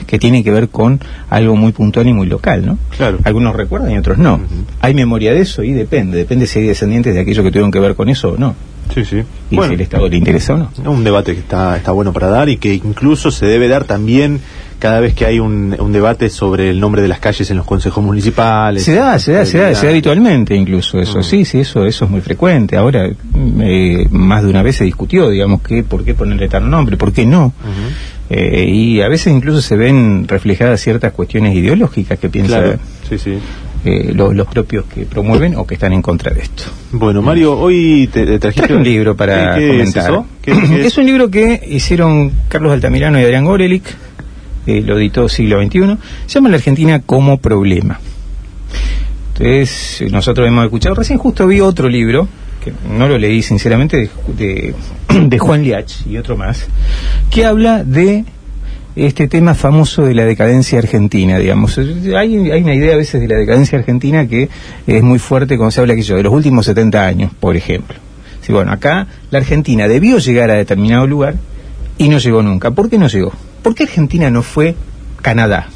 que 0.06 0.18
tienen 0.18 0.42
que 0.44 0.50
ver 0.50 0.68
con 0.68 1.00
algo 1.30 1.56
muy 1.56 1.72
puntual 1.72 2.06
y 2.08 2.12
muy 2.12 2.26
local, 2.26 2.64
¿no? 2.66 2.78
Claro. 2.96 3.18
Algunos 3.24 3.54
recuerdan 3.56 3.90
y 3.92 3.98
otros 3.98 4.18
no. 4.18 4.40
Hay 4.80 4.94
memoria 4.94 5.32
de 5.32 5.40
eso 5.40 5.62
y 5.62 5.72
depende. 5.72 6.16
Depende 6.18 6.46
si 6.46 6.58
hay 6.60 6.66
descendientes 6.66 7.14
de 7.14 7.20
aquellos 7.20 7.44
que 7.44 7.50
tuvieron 7.50 7.70
que 7.70 7.80
ver 7.80 7.94
con 7.94 8.08
eso 8.08 8.30
o 8.32 8.36
no. 8.36 8.54
Sí, 8.94 9.04
sí. 9.04 9.22
Y 9.50 9.56
Bueno, 9.56 9.70
si 9.70 9.74
el 9.74 9.80
Estado 9.80 10.08
le 10.08 10.16
interesa 10.16 10.54
o 10.54 10.58
no. 10.58 10.90
un 10.90 11.02
debate 11.02 11.34
que 11.34 11.40
está, 11.40 11.76
está 11.76 11.90
bueno 11.92 12.12
para 12.12 12.28
dar 12.28 12.48
y 12.48 12.56
que 12.56 12.74
incluso 12.74 13.30
se 13.32 13.44
debe 13.46 13.66
dar 13.68 13.84
también 13.84 14.40
cada 14.78 15.00
vez 15.00 15.14
que 15.14 15.24
hay 15.26 15.40
un, 15.40 15.74
un 15.80 15.90
debate 15.92 16.28
sobre 16.28 16.68
el 16.70 16.78
nombre 16.78 17.00
de 17.02 17.08
las 17.08 17.18
calles 17.18 17.50
en 17.50 17.56
los 17.56 17.66
consejos 17.66 18.04
municipales. 18.04 18.84
Se 18.84 18.94
da, 18.94 19.18
se 19.18 19.32
da, 19.32 19.44
se 19.46 19.58
da, 19.58 19.74
se 19.74 19.86
da 19.86 19.90
habitualmente 19.92 20.54
incluso 20.54 21.00
eso. 21.00 21.18
Mm. 21.18 21.22
Sí, 21.24 21.44
sí, 21.46 21.60
eso, 21.60 21.84
eso 21.84 22.04
es 22.04 22.10
muy 22.10 22.20
frecuente. 22.20 22.76
Ahora, 22.76 23.08
eh, 23.60 24.06
más 24.10 24.44
de 24.44 24.50
una 24.50 24.62
vez 24.62 24.76
se 24.76 24.84
discutió, 24.84 25.30
digamos, 25.30 25.62
que 25.62 25.82
por 25.82 26.04
qué 26.04 26.14
ponerle 26.14 26.48
tal 26.48 26.68
nombre, 26.70 26.96
por 26.96 27.12
qué 27.12 27.24
no. 27.26 27.54
Eh, 28.28 28.64
y 28.68 29.00
a 29.02 29.08
veces 29.08 29.32
incluso 29.32 29.62
se 29.62 29.76
ven 29.76 30.26
reflejadas 30.26 30.80
ciertas 30.80 31.12
cuestiones 31.12 31.54
ideológicas 31.54 32.18
que 32.18 32.28
piensan 32.28 32.60
Claro, 32.62 32.78
sí, 33.08 33.18
sí. 33.18 33.38
eh, 33.84 34.10
lo- 34.12 34.32
los 34.32 34.48
propios 34.48 34.84
que 34.92 35.02
promueven 35.06 35.54
o 35.54 35.64
que 35.64 35.74
están 35.74 35.92
en 35.92 36.02
contra 36.02 36.32
de 36.34 36.40
esto. 36.40 36.64
Bueno, 36.90 37.22
Mario, 37.22 37.56
hoy 37.56 38.08
te, 38.12 38.26
te 38.26 38.38
trajiste 38.40 38.66
Traje 38.66 38.74
un 38.80 38.82
libro 38.84 39.14
para 39.16 39.54
¿Qué- 39.54 39.60
qué 39.60 39.68
comentar. 39.68 40.02
Es, 40.02 40.08
eso? 40.08 40.26
¿Qué- 40.42 40.52
qué 40.52 40.80
es? 40.80 40.86
es? 40.86 40.98
un 40.98 41.06
libro 41.06 41.30
que 41.30 41.62
hicieron 41.68 42.32
Carlos 42.48 42.72
Altamirano 42.72 43.20
y 43.20 43.22
Adrián 43.22 43.44
Gorelick, 43.44 43.84
eh, 44.66 44.82
lo 44.82 44.98
editó 44.98 45.28
siglo 45.28 45.62
XXI, 45.62 45.96
se 46.26 46.34
llama 46.34 46.48
La 46.48 46.56
Argentina 46.56 47.00
como 47.06 47.38
problema. 47.38 48.00
Entonces, 49.34 50.00
eh, 50.02 50.08
nosotros 50.10 50.48
hemos 50.48 50.64
escuchado, 50.64 50.94
recién 50.94 51.18
justo 51.18 51.46
vi 51.46 51.60
otro 51.60 51.88
libro, 51.88 52.26
que 52.66 52.72
no 52.88 53.08
lo 53.08 53.16
leí 53.16 53.42
sinceramente, 53.42 54.10
de, 54.36 54.74
de, 55.28 55.38
Juan 55.38 55.62
Liach 55.62 56.06
y 56.06 56.16
otro 56.18 56.36
más, 56.36 56.66
que 57.30 57.44
habla 57.44 57.84
de 57.84 58.24
este 58.96 59.28
tema 59.28 59.54
famoso 59.54 60.02
de 60.02 60.14
la 60.14 60.24
decadencia 60.24 60.78
argentina, 60.78 61.38
digamos. 61.38 61.78
Hay, 61.78 62.50
hay 62.50 62.62
una 62.62 62.74
idea 62.74 62.94
a 62.94 62.96
veces 62.96 63.20
de 63.20 63.28
la 63.28 63.36
decadencia 63.36 63.78
argentina 63.78 64.26
que 64.26 64.48
es 64.86 65.02
muy 65.02 65.18
fuerte 65.18 65.56
cuando 65.56 65.70
se 65.70 65.80
habla 65.80 65.92
aquello 65.92 66.16
de 66.16 66.22
los 66.24 66.32
últimos 66.32 66.66
70 66.66 67.06
años, 67.06 67.32
por 67.38 67.56
ejemplo. 67.56 67.96
Sí, 68.40 68.52
bueno, 68.52 68.72
acá 68.72 69.06
la 69.30 69.38
Argentina 69.38 69.86
debió 69.86 70.18
llegar 70.18 70.50
a 70.50 70.54
determinado 70.54 71.06
lugar 71.06 71.34
y 71.98 72.08
no 72.08 72.18
llegó 72.18 72.42
nunca. 72.42 72.70
¿Por 72.70 72.88
qué 72.88 72.98
no 72.98 73.08
llegó? 73.08 73.32
¿Por 73.62 73.74
qué 73.74 73.84
Argentina 73.84 74.30
no 74.30 74.42
fue 74.42 74.74
Canadá? 75.20 75.68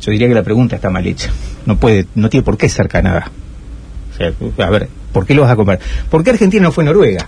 Yo 0.00 0.10
diría 0.10 0.28
que 0.28 0.34
la 0.34 0.42
pregunta 0.42 0.76
está 0.76 0.90
mal 0.90 1.06
hecha. 1.06 1.30
No 1.66 1.76
puede, 1.76 2.06
no 2.14 2.28
tiene 2.28 2.44
por 2.44 2.56
qué 2.56 2.68
ser 2.68 2.88
Canadá. 2.88 3.30
O 4.14 4.52
sea, 4.56 4.66
a 4.66 4.70
ver, 4.70 4.88
¿por 5.12 5.26
qué 5.26 5.34
lo 5.34 5.42
vas 5.42 5.50
a 5.50 5.56
comparar? 5.56 5.80
¿Por 6.10 6.22
qué 6.24 6.30
Argentina 6.30 6.62
no 6.62 6.72
fue 6.72 6.84
Noruega? 6.84 7.26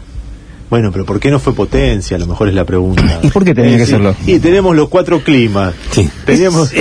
Bueno, 0.69 0.91
pero 0.91 1.05
¿por 1.05 1.21
qué 1.21 1.31
no 1.31 1.39
fue 1.39 1.55
potencia? 1.55 2.17
A 2.17 2.21
lo 2.21 2.27
mejor 2.27 2.49
es 2.49 2.55
la 2.55 2.65
pregunta. 2.65 3.21
¿Y 3.23 3.29
por 3.29 3.45
qué 3.45 3.55
tenía 3.55 3.77
que 3.77 3.85
sí. 3.87 3.93
serlo? 3.93 4.17
Y 4.27 4.39
tenemos 4.41 4.75
los 4.75 4.89
cuatro 4.89 5.21
climas. 5.23 5.75
Sí. 5.93 6.09
Teníamos, 6.25 6.73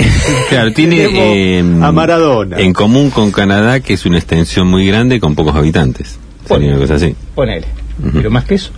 Claro, 0.48 0.72
tiene 0.72 0.96
tenemos 1.06 1.20
eh, 1.24 1.84
a 1.84 1.92
Maradona. 1.92 2.58
en 2.58 2.72
común 2.72 3.10
con 3.10 3.30
Canadá, 3.30 3.78
que 3.80 3.94
es 3.94 4.04
una 4.04 4.18
extensión 4.18 4.66
muy 4.66 4.86
grande 4.86 5.20
con 5.20 5.34
pocos 5.36 5.54
habitantes. 5.54 6.18
Sería 6.46 6.70
una 6.70 6.78
cosa 6.78 6.94
así. 6.96 7.14
Ponele. 7.34 7.66
Pero 8.12 8.30
más 8.30 8.44
que 8.44 8.56
eso, 8.56 8.70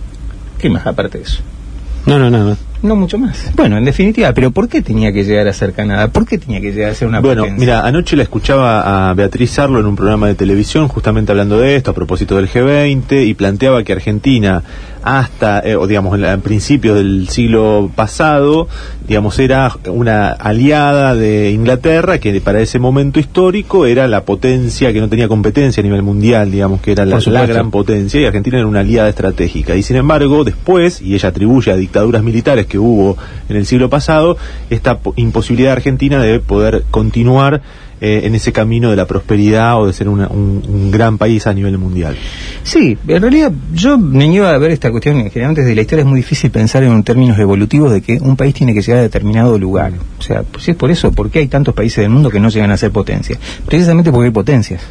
¿qué 0.59 0.69
más 0.69 0.85
aparte 0.87 1.17
de 1.17 1.23
eso? 1.23 1.39
No, 2.05 2.17
no, 2.19 2.29
no. 2.29 2.43
no. 2.45 2.57
No 2.81 2.95
mucho 2.95 3.17
más. 3.17 3.51
Bueno, 3.55 3.77
en 3.77 3.83
definitiva, 3.83 4.33
pero 4.33 4.51
¿por 4.51 4.69
qué 4.69 4.81
tenía 4.81 5.11
que 5.11 5.23
llegar 5.25 5.47
a 5.49 5.53
ser 5.53 5.73
Canadá? 5.73 6.07
¿Por 6.07 6.25
qué 6.25 6.37
tenía 6.37 6.61
que 6.61 6.71
llegar 6.71 6.91
a 6.91 6.95
ser 6.95 7.07
una 7.09 7.19
Bueno, 7.19 7.41
potencia? 7.43 7.59
mira, 7.59 7.85
anoche 7.85 8.15
la 8.15 8.23
escuchaba 8.23 9.09
a 9.09 9.13
Beatriz 9.13 9.51
Sarlo 9.51 9.79
en 9.81 9.85
un 9.85 9.95
programa 9.97 10.27
de 10.27 10.35
televisión 10.35 10.87
justamente 10.87 11.31
hablando 11.33 11.59
de 11.59 11.75
esto, 11.75 11.91
a 11.91 11.93
propósito 11.93 12.37
del 12.37 12.47
G20, 12.47 13.27
y 13.27 13.33
planteaba 13.33 13.83
que 13.83 13.91
Argentina 13.91 14.63
hasta, 15.01 15.59
eh, 15.61 15.75
o 15.77 15.87
digamos, 15.87 16.13
en, 16.15 16.21
la- 16.21 16.33
en 16.33 16.41
principios 16.41 16.97
del 16.97 17.27
siglo 17.29 17.89
pasado, 17.95 18.67
digamos, 19.07 19.39
era 19.39 19.71
una 19.87 20.29
aliada 20.29 21.15
de 21.15 21.51
Inglaterra 21.51 22.17
que 22.19 22.39
para 22.41 22.59
ese 22.59 22.79
momento 22.79 23.19
histórico 23.19 23.85
era 23.85 24.07
la 24.07 24.23
potencia 24.25 24.91
que 24.93 24.99
no 24.99 25.07
tenía 25.09 25.27
competencia 25.29 25.81
a 25.81 25.83
nivel 25.85 26.03
mundial, 26.03 26.51
digamos, 26.51 26.81
que 26.81 26.91
era 26.91 27.05
la, 27.05 27.19
la 27.25 27.45
gran 27.45 27.71
potencia, 27.71 28.19
y 28.21 28.25
Argentina 28.25 28.57
era 28.57 28.67
una 28.67 28.81
aliada 28.81 29.07
estratégica. 29.09 29.75
Y 29.75 29.83
sin 29.83 29.95
embargo, 29.95 30.43
después, 30.43 31.01
y 31.01 31.13
ella 31.15 31.29
atribuye 31.29 31.71
a 31.71 31.75
dictaduras 31.77 32.21
militares 32.23 32.65
que 32.69 32.79
hubo 32.79 33.17
en 33.49 33.57
el 33.57 33.65
siglo 33.65 33.89
pasado, 33.89 34.37
esta 34.69 34.99
po- 34.99 35.13
imposibilidad 35.17 35.73
argentina 35.73 36.21
de 36.21 36.39
poder 36.39 36.83
continuar 36.91 37.61
eh, 38.01 38.21
en 38.23 38.33
ese 38.33 38.53
camino 38.53 38.89
de 38.91 38.95
la 38.95 39.05
prosperidad 39.07 39.77
o 39.81 39.85
de 39.87 39.91
ser 39.91 40.07
una- 40.07 40.29
un, 40.29 40.63
un 40.65 40.89
gran 40.89 41.17
país 41.17 41.45
a 41.47 41.53
nivel 41.53 41.77
mundial. 41.77 42.15
Sí, 42.63 42.97
en 43.05 43.21
realidad 43.21 43.51
yo 43.73 43.97
me 43.97 44.25
iba 44.27 44.51
a 44.51 44.57
ver 44.57 44.71
esta 44.71 44.89
cuestión, 44.89 45.17
generalmente 45.29 45.63
desde 45.63 45.75
la 45.75 45.81
historia 45.81 46.03
es 46.03 46.07
muy 46.07 46.19
difícil 46.21 46.49
pensar 46.49 46.81
en 46.83 47.03
términos 47.03 47.37
evolutivos 47.37 47.91
de 47.91 48.01
que 48.01 48.13
un 48.21 48.37
país 48.37 48.53
tiene 48.53 48.73
que 48.73 48.81
llegar 48.81 48.99
a 48.99 49.01
determinado 49.01 49.59
lugar. 49.59 49.91
O 50.17 50.21
sea, 50.21 50.43
pues 50.43 50.63
si 50.63 50.71
es 50.71 50.77
por 50.77 50.91
eso, 50.91 51.11
¿por 51.11 51.29
qué 51.29 51.39
hay 51.39 51.47
tantos 51.49 51.73
países 51.73 51.97
del 51.97 52.09
mundo 52.09 52.29
que 52.29 52.39
no 52.39 52.47
llegan 52.47 52.71
a 52.71 52.77
ser 52.77 52.91
potencias? 52.91 53.37
Precisamente 53.65 54.11
porque 54.13 54.27
hay 54.27 54.31
potencias. 54.31 54.81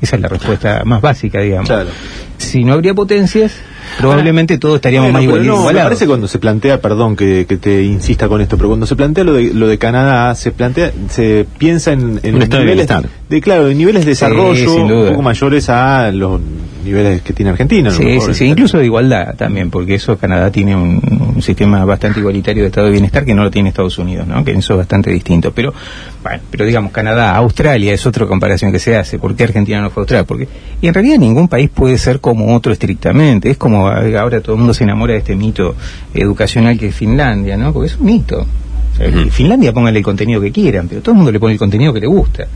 Esa 0.00 0.16
es 0.16 0.22
la 0.22 0.28
respuesta 0.28 0.82
más 0.86 1.02
básica, 1.02 1.40
digamos. 1.40 1.68
Claro. 1.68 1.90
Si 2.38 2.64
no 2.64 2.72
habría 2.72 2.94
potencias, 2.94 3.52
probablemente 3.98 4.58
todos 4.58 4.76
estaríamos 4.76 5.12
Bueno, 5.12 5.18
más 5.18 5.22
igual- 5.24 5.46
no, 5.46 5.52
me 5.54 5.58
igualados. 5.60 5.86
parece 5.88 6.06
cuando 6.06 6.28
se 6.28 6.38
plantea, 6.38 6.80
perdón 6.80 7.16
que, 7.16 7.46
que 7.48 7.56
te 7.56 7.82
insista 7.82 8.28
con 8.28 8.40
esto, 8.40 8.56
pero 8.56 8.68
cuando 8.68 8.86
se 8.86 8.96
plantea 8.96 9.24
lo 9.24 9.34
de, 9.34 9.52
lo 9.54 9.68
de 9.68 9.78
Canadá, 9.78 10.34
se 10.34 10.52
plantea, 10.52 10.92
se 11.08 11.46
piensa 11.58 11.92
en, 11.92 12.20
en 12.22 12.38
niveles 12.38 12.88
de, 13.28 13.40
claro, 13.40 13.68
en 13.68 13.78
niveles 13.78 14.04
de 14.04 14.10
desarrollo 14.10 14.74
un 14.74 15.08
poco 15.10 15.22
mayores 15.22 15.68
a 15.68 16.10
los 16.12 16.40
niveles 16.86 17.22
que 17.22 17.32
tiene 17.32 17.50
Argentina. 17.50 17.90
Sí, 17.90 18.04
mejor. 18.04 18.32
sí, 18.32 18.38
sí, 18.38 18.44
incluso 18.46 18.78
de 18.78 18.84
igualdad 18.86 19.34
también, 19.36 19.70
porque 19.70 19.96
eso 19.96 20.16
Canadá 20.16 20.50
tiene 20.50 20.74
un, 20.74 21.00
un 21.36 21.42
sistema 21.42 21.84
bastante 21.84 22.20
igualitario 22.20 22.62
de 22.62 22.68
estado 22.68 22.86
de 22.86 22.92
bienestar 22.92 23.24
que 23.24 23.34
no 23.34 23.42
lo 23.42 23.50
tiene 23.50 23.68
Estados 23.68 23.98
Unidos, 23.98 24.26
¿no? 24.26 24.42
Que 24.44 24.52
eso 24.52 24.74
es 24.74 24.78
bastante 24.78 25.10
distinto. 25.10 25.52
Pero, 25.52 25.74
bueno, 26.22 26.40
pero 26.50 26.64
digamos, 26.64 26.92
Canadá, 26.92 27.36
Australia 27.36 27.92
es 27.92 28.06
otra 28.06 28.26
comparación 28.26 28.72
que 28.72 28.78
se 28.78 28.96
hace. 28.96 29.18
¿Por 29.18 29.34
qué 29.36 29.44
Argentina 29.44 29.80
no 29.80 29.90
fue 29.90 30.02
Australia? 30.02 30.24
Porque, 30.26 30.48
y 30.80 30.88
en 30.88 30.94
realidad 30.94 31.18
ningún 31.18 31.48
país 31.48 31.68
puede 31.68 31.98
ser 31.98 32.20
como 32.20 32.54
otro 32.54 32.72
estrictamente. 32.72 33.50
Es 33.50 33.58
como 33.58 33.90
eh, 33.92 34.16
ahora 34.16 34.40
todo 34.40 34.52
el 34.54 34.58
mundo 34.58 34.72
se 34.72 34.84
enamora 34.84 35.12
de 35.12 35.18
este 35.18 35.36
mito 35.36 35.74
educacional 36.14 36.78
que 36.78 36.88
es 36.88 36.94
Finlandia, 36.94 37.56
¿no? 37.56 37.72
Porque 37.72 37.88
es 37.88 37.98
un 37.98 38.06
mito. 38.06 38.46
O 38.92 38.96
sea, 38.96 39.08
Ujú. 39.08 39.30
Finlandia 39.30 39.72
póngale 39.72 39.98
el 39.98 40.04
contenido 40.04 40.40
que 40.40 40.50
quieran, 40.52 40.88
pero 40.88 41.02
todo 41.02 41.12
el 41.12 41.16
mundo 41.16 41.32
le 41.32 41.40
pone 41.40 41.52
el 41.52 41.58
contenido 41.58 41.92
que 41.92 42.00
le 42.00 42.06
gusta. 42.06 42.46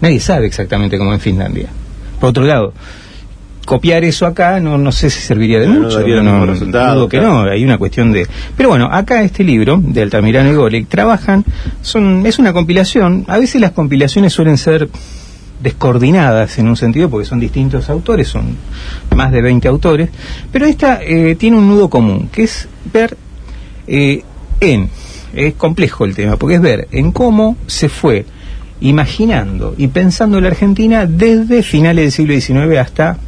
Nadie 0.00 0.20
sabe 0.20 0.46
exactamente 0.46 0.96
cómo 0.96 1.12
es 1.12 1.22
Finlandia. 1.22 1.68
Por 2.20 2.30
otro 2.30 2.44
lado, 2.44 2.72
copiar 3.70 4.02
eso 4.02 4.26
acá 4.26 4.58
no, 4.58 4.76
no 4.78 4.90
sé 4.90 5.10
si 5.10 5.20
serviría 5.20 5.60
de 5.60 5.68
No, 5.68 5.74
no 5.74 5.80
mucho. 5.82 6.00
daría 6.00 6.16
el 6.16 6.24
mismo 6.24 6.44
resultado, 6.44 6.94
dudo 6.96 7.08
que 7.08 7.18
claro. 7.18 7.44
no, 7.44 7.50
hay 7.52 7.62
una 7.62 7.78
cuestión 7.78 8.10
de... 8.10 8.26
Pero 8.56 8.70
bueno, 8.70 8.88
acá 8.90 9.22
este 9.22 9.44
libro 9.44 9.80
de 9.80 10.02
Altamirano 10.02 10.50
y 10.50 10.56
Golek 10.56 10.88
trabajan, 10.88 11.44
son, 11.80 12.26
es 12.26 12.40
una 12.40 12.52
compilación, 12.52 13.24
a 13.28 13.38
veces 13.38 13.60
las 13.60 13.70
compilaciones 13.70 14.32
suelen 14.32 14.58
ser 14.58 14.88
descoordinadas 15.62 16.58
en 16.58 16.66
un 16.66 16.74
sentido 16.76 17.08
porque 17.08 17.28
son 17.28 17.38
distintos 17.38 17.88
autores, 17.90 18.26
son 18.26 18.56
más 19.14 19.30
de 19.30 19.40
20 19.40 19.68
autores, 19.68 20.10
pero 20.50 20.66
esta 20.66 20.98
eh, 21.00 21.36
tiene 21.36 21.56
un 21.56 21.68
nudo 21.68 21.88
común, 21.88 22.28
que 22.32 22.42
es 22.42 22.66
ver 22.92 23.16
eh, 23.86 24.24
en, 24.58 24.88
es 25.32 25.54
complejo 25.54 26.04
el 26.04 26.16
tema, 26.16 26.36
porque 26.36 26.56
es 26.56 26.60
ver 26.60 26.88
en 26.90 27.12
cómo 27.12 27.56
se 27.68 27.88
fue 27.88 28.26
imaginando 28.80 29.76
y 29.78 29.86
pensando 29.86 30.40
la 30.40 30.48
Argentina 30.48 31.06
desde 31.06 31.62
finales 31.62 32.02
del 32.02 32.12
siglo 32.12 32.34
XIX 32.58 32.76
hasta 32.78 33.18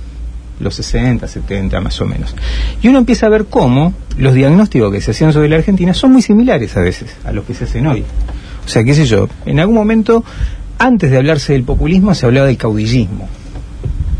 los 0.61 0.75
60, 0.75 1.26
70 1.26 1.80
más 1.80 2.00
o 2.00 2.06
menos. 2.06 2.35
Y 2.82 2.88
uno 2.88 2.99
empieza 2.99 3.26
a 3.26 3.28
ver 3.28 3.47
cómo 3.47 3.94
los 4.16 4.35
diagnósticos 4.35 4.92
que 4.92 5.00
se 5.00 5.12
hacían 5.12 5.32
sobre 5.32 5.49
la 5.49 5.56
Argentina 5.56 5.94
son 5.94 6.12
muy 6.12 6.23
similares 6.23 6.76
a 6.76 6.80
veces 6.80 7.16
a 7.25 7.32
los 7.32 7.44
que 7.44 7.54
se 7.54 7.64
hacen 7.64 7.87
hoy. 7.87 8.04
O 8.64 8.68
sea, 8.68 8.85
qué 8.85 8.94
sé 8.94 9.06
yo, 9.06 9.28
en 9.44 9.61
algún 9.61 9.75
momento, 9.75 10.25
antes 10.78 11.11
de 11.11 11.16
hablarse 11.16 11.52
del 11.52 11.64
populismo, 11.64 12.14
se 12.14 12.26
hablaba 12.26 12.47
del 12.47 12.56
caudillismo. 12.56 13.28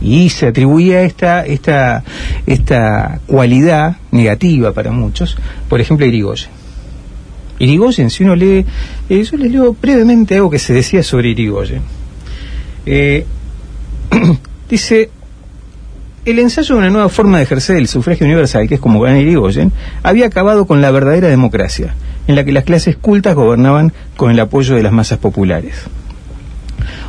Y 0.01 0.31
se 0.31 0.49
atribuía 0.49 1.03
esta, 1.03 1.47
esta, 1.47 2.03
esta 2.45 3.21
cualidad 3.27 3.99
negativa 4.11 4.73
para 4.73 4.91
muchos, 4.91 5.37
por 5.69 5.81
ejemplo, 5.81 6.05
a 6.05 6.09
Irigoyen. 6.09 6.51
Irigoyen, 7.61 8.11
si 8.11 8.25
uno 8.25 8.35
lee, 8.35 8.67
eh, 9.09 9.23
yo 9.23 9.37
les 9.37 9.53
leo 9.53 9.77
brevemente 9.81 10.35
algo 10.35 10.51
que 10.51 10.59
se 10.59 10.73
decía 10.73 11.05
sobre 11.05 11.29
Irigoyen. 11.29 11.83
Eh, 12.85 13.25
dice, 14.69 15.11
el 16.25 16.38
ensayo 16.38 16.75
de 16.75 16.81
una 16.81 16.91
nueva 16.91 17.09
forma 17.09 17.38
de 17.38 17.45
ejercer 17.45 17.76
el 17.76 17.88
sufragio 17.88 18.26
universal, 18.26 18.69
que 18.69 18.76
es 18.76 18.81
como 18.81 19.00
gana 19.00 19.19
Irigoyen, 19.19 19.73
había 20.02 20.26
acabado 20.26 20.67
con 20.67 20.81
la 20.81 20.91
verdadera 20.91 21.29
democracia, 21.29 21.95
en 22.29 22.37
la 22.37 22.45
que 22.45 22.52
las 22.52 22.64
clases 22.64 22.97
cultas 22.97 23.35
gobernaban 23.35 23.93
con 24.17 24.31
el 24.31 24.38
apoyo 24.38 24.76
de 24.76 24.83
las 24.83 24.93
masas 24.93 25.19
populares. 25.19 25.75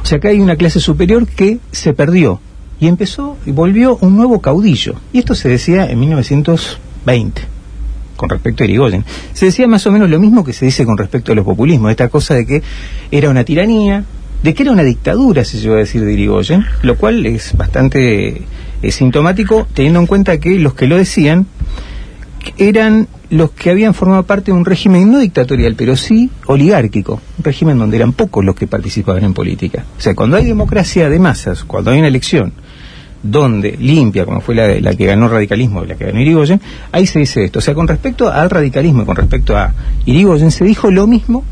O 0.01 0.05
sea, 0.05 0.17
acá 0.17 0.29
hay 0.29 0.41
una 0.41 0.55
clase 0.55 0.79
superior 0.79 1.27
que 1.27 1.59
se 1.71 1.93
perdió 1.93 2.39
y 2.79 2.87
empezó 2.87 3.37
y 3.45 3.51
volvió 3.51 3.97
un 4.01 4.17
nuevo 4.17 4.41
caudillo. 4.41 4.95
Y 5.13 5.19
esto 5.19 5.35
se 5.35 5.47
decía 5.47 5.89
en 5.89 5.99
1920 5.99 7.41
con 8.17 8.29
respecto 8.29 8.63
a 8.63 8.65
Irigoyen. 8.65 9.05
Se 9.33 9.45
decía 9.45 9.67
más 9.67 9.85
o 9.85 9.91
menos 9.91 10.09
lo 10.09 10.19
mismo 10.19 10.43
que 10.43 10.53
se 10.53 10.65
dice 10.65 10.85
con 10.85 10.97
respecto 10.97 11.31
a 11.31 11.35
los 11.35 11.45
populismos, 11.45 11.91
esta 11.91 12.09
cosa 12.09 12.33
de 12.33 12.45
que 12.45 12.63
era 13.11 13.29
una 13.29 13.43
tiranía, 13.43 14.05
de 14.41 14.53
que 14.53 14.63
era 14.63 14.71
una 14.71 14.83
dictadura, 14.83 15.45
se 15.45 15.59
llegó 15.59 15.75
a 15.75 15.79
decir 15.79 16.03
de 16.03 16.13
Irigoyen, 16.13 16.65
lo 16.81 16.97
cual 16.97 17.25
es 17.25 17.55
bastante 17.55 18.41
eh, 18.83 18.91
sintomático 18.91 19.65
teniendo 19.73 20.01
en 20.01 20.07
cuenta 20.07 20.37
que 20.39 20.59
los 20.59 20.73
que 20.73 20.87
lo 20.87 20.97
decían 20.97 21.47
eran 22.57 23.07
los 23.29 23.51
que 23.51 23.71
habían 23.71 23.93
formado 23.93 24.23
parte 24.23 24.51
de 24.51 24.57
un 24.57 24.65
régimen 24.65 25.09
no 25.09 25.19
dictatorial, 25.19 25.75
pero 25.75 25.95
sí 25.95 26.29
oligárquico, 26.45 27.21
un 27.37 27.43
régimen 27.43 27.79
donde 27.79 27.97
eran 27.97 28.13
pocos 28.13 28.43
los 28.43 28.55
que 28.55 28.67
participaban 28.67 29.23
en 29.23 29.33
política. 29.33 29.85
O 29.97 30.01
sea, 30.01 30.13
cuando 30.13 30.37
hay 30.37 30.45
democracia 30.45 31.09
de 31.09 31.17
masas, 31.17 31.63
cuando 31.63 31.91
hay 31.91 31.99
una 31.99 32.09
elección 32.09 32.53
donde 33.23 33.77
limpia, 33.79 34.25
como 34.25 34.41
fue 34.41 34.53
la, 34.53 34.67
la 34.81 34.93
que 34.93 35.05
ganó 35.05 35.29
radicalismo, 35.29 35.85
la 35.85 35.95
que 35.95 36.05
ganó 36.05 36.19
Irigoyen, 36.19 36.59
ahí 36.91 37.07
se 37.07 37.19
dice 37.19 37.45
esto. 37.45 37.59
O 37.59 37.61
sea, 37.61 37.73
con 37.73 37.87
respecto 37.87 38.29
al 38.29 38.49
radicalismo 38.49 39.03
y 39.03 39.05
con 39.05 39.15
respecto 39.15 39.57
a 39.57 39.73
Irigoyen, 40.05 40.51
se 40.51 40.65
dijo 40.65 40.91
lo 40.91 41.07
mismo 41.07 41.43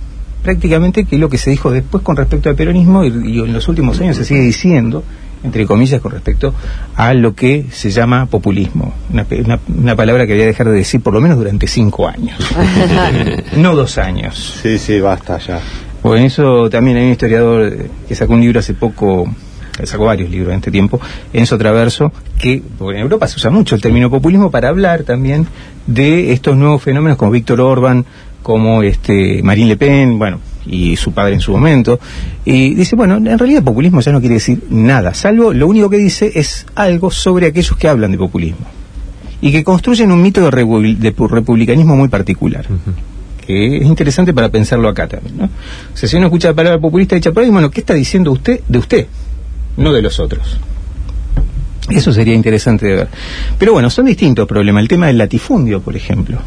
prácticamente 0.43 1.05
que 1.05 1.17
lo 1.17 1.29
que 1.29 1.37
se 1.37 1.51
dijo 1.51 1.71
después 1.71 2.03
con 2.03 2.17
respecto 2.17 2.49
al 2.49 2.55
peronismo 2.55 3.05
y, 3.05 3.07
y 3.07 3.39
en 3.39 3.53
los 3.53 3.67
últimos 3.69 3.99
años 4.01 4.17
se 4.17 4.25
sigue 4.25 4.41
diciendo 4.41 5.03
entre 5.43 5.65
comillas, 5.65 6.01
con 6.01 6.11
respecto 6.11 6.53
a 6.95 7.13
lo 7.13 7.33
que 7.35 7.65
se 7.71 7.89
llama 7.91 8.25
populismo. 8.27 8.93
Una, 9.11 9.25
una- 9.43 9.59
una 9.67 9.95
palabra 9.95 10.27
que 10.27 10.33
voy 10.33 10.43
a 10.43 10.45
dejar 10.47 10.67
de 10.69 10.73
decir 10.73 11.01
por 11.01 11.13
lo 11.13 11.21
menos 11.21 11.37
durante 11.37 11.67
cinco 11.67 12.07
años. 12.07 12.37
no 13.57 13.75
dos 13.75 13.97
años. 13.97 14.59
Sí, 14.61 14.77
sí, 14.77 14.99
basta 14.99 15.37
ya. 15.39 15.59
En 16.03 16.23
eso 16.23 16.69
también 16.69 16.97
hay 16.97 17.05
un 17.05 17.11
historiador 17.11 17.77
que 18.07 18.15
sacó 18.15 18.33
un 18.33 18.41
libro 18.41 18.59
hace 18.59 18.73
poco, 18.73 19.29
sacó 19.83 20.05
varios 20.05 20.29
libros 20.31 20.51
en 20.51 20.57
este 20.57 20.71
tiempo, 20.71 20.99
Enzo 21.31 21.57
Traverso, 21.59 22.11
que 22.39 22.53
en 22.79 22.97
Europa 22.97 23.27
se 23.27 23.35
usa 23.37 23.51
mucho 23.51 23.75
el 23.75 23.81
término 23.81 24.09
populismo 24.09 24.49
para 24.49 24.69
hablar 24.69 25.03
también 25.03 25.45
de 25.85 26.31
estos 26.33 26.57
nuevos 26.57 26.81
fenómenos 26.81 27.17
como 27.17 27.31
Víctor 27.31 27.61
Orban, 27.61 28.05
como 28.41 28.81
este 28.81 29.41
Marine 29.43 29.67
Le 29.69 29.77
Pen, 29.77 30.17
bueno, 30.17 30.39
y 30.65 30.95
su 30.95 31.11
padre 31.11 31.33
en 31.35 31.39
su 31.41 31.51
momento. 31.51 31.99
Y 32.45 32.73
dice, 32.75 32.95
bueno, 32.95 33.17
en 33.17 33.37
realidad 33.39 33.63
populismo 33.63 34.01
ya 34.01 34.11
no 34.11 34.19
quiere 34.19 34.35
decir 34.35 34.63
nada, 34.69 35.13
salvo 35.13 35.53
lo 35.53 35.67
único 35.67 35.89
que 35.89 35.97
dice 35.97 36.31
es 36.35 36.65
algo 36.75 37.11
sobre 37.11 37.47
aquellos 37.47 37.75
que 37.77 37.87
hablan 37.87 38.11
de 38.11 38.17
populismo 38.17 38.65
y 39.41 39.51
que 39.51 39.63
construyen 39.63 40.11
un 40.11 40.21
mito 40.21 40.41
de, 40.41 40.47
de 40.51 41.15
pu- 41.15 41.29
republicanismo 41.29 41.95
muy 41.95 42.07
particular 42.09 42.65
que 43.45 43.77
es 43.77 43.85
interesante 43.85 44.33
para 44.35 44.49
pensarlo 44.49 44.87
acá 44.87 45.07
también, 45.07 45.35
¿no? 45.35 45.45
O 45.45 45.97
sea, 45.97 46.07
si 46.07 46.15
uno 46.15 46.27
escucha 46.27 46.49
la 46.49 46.53
palabra 46.53 46.79
populista 46.79 47.15
dicha 47.15 47.31
por 47.31 47.41
ahí, 47.41 47.49
bueno, 47.49 47.71
¿qué 47.71 47.79
está 47.79 47.95
diciendo 47.95 48.31
usted 48.31 48.59
de 48.67 48.77
usted? 48.77 49.07
No 49.77 49.91
de 49.91 50.01
los 50.03 50.19
otros. 50.19 50.59
Eso 51.89 52.13
sería 52.13 52.35
interesante 52.35 52.85
de 52.85 52.95
ver. 52.95 53.07
Pero 53.57 53.73
bueno, 53.73 53.89
son 53.89 54.05
distintos 54.05 54.47
problemas. 54.47 54.83
El 54.83 54.87
tema 54.87 55.07
del 55.07 55.17
latifundio, 55.17 55.81
por 55.81 55.95
ejemplo. 55.95 56.37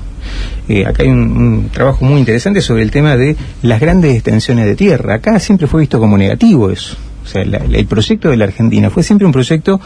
Eh, 0.69 0.87
acá 0.87 1.03
hay 1.03 1.11
un, 1.11 1.19
un 1.37 1.69
trabajo 1.71 2.05
muy 2.05 2.19
interesante 2.21 2.61
sobre 2.61 2.83
el 2.83 2.91
tema 2.91 3.17
de 3.17 3.37
las 3.63 3.81
grandes 3.81 4.15
extensiones 4.15 4.67
de 4.67 4.75
tierra. 4.77 5.15
Acá 5.15 5.39
siempre 5.41 5.67
fue 5.67 5.81
visto 5.81 5.99
como 6.01 6.17
negativo 6.19 6.71
eso. 6.71 6.97
O 7.23 7.27
sea, 7.27 7.45
la- 7.45 7.59
el 7.59 7.87
proyecto 7.87 8.31
de 8.31 8.37
la 8.37 8.45
Argentina 8.45 8.91
fue 8.91 9.03
siempre 9.03 9.27
un 9.27 9.33
proyecto 9.33 9.81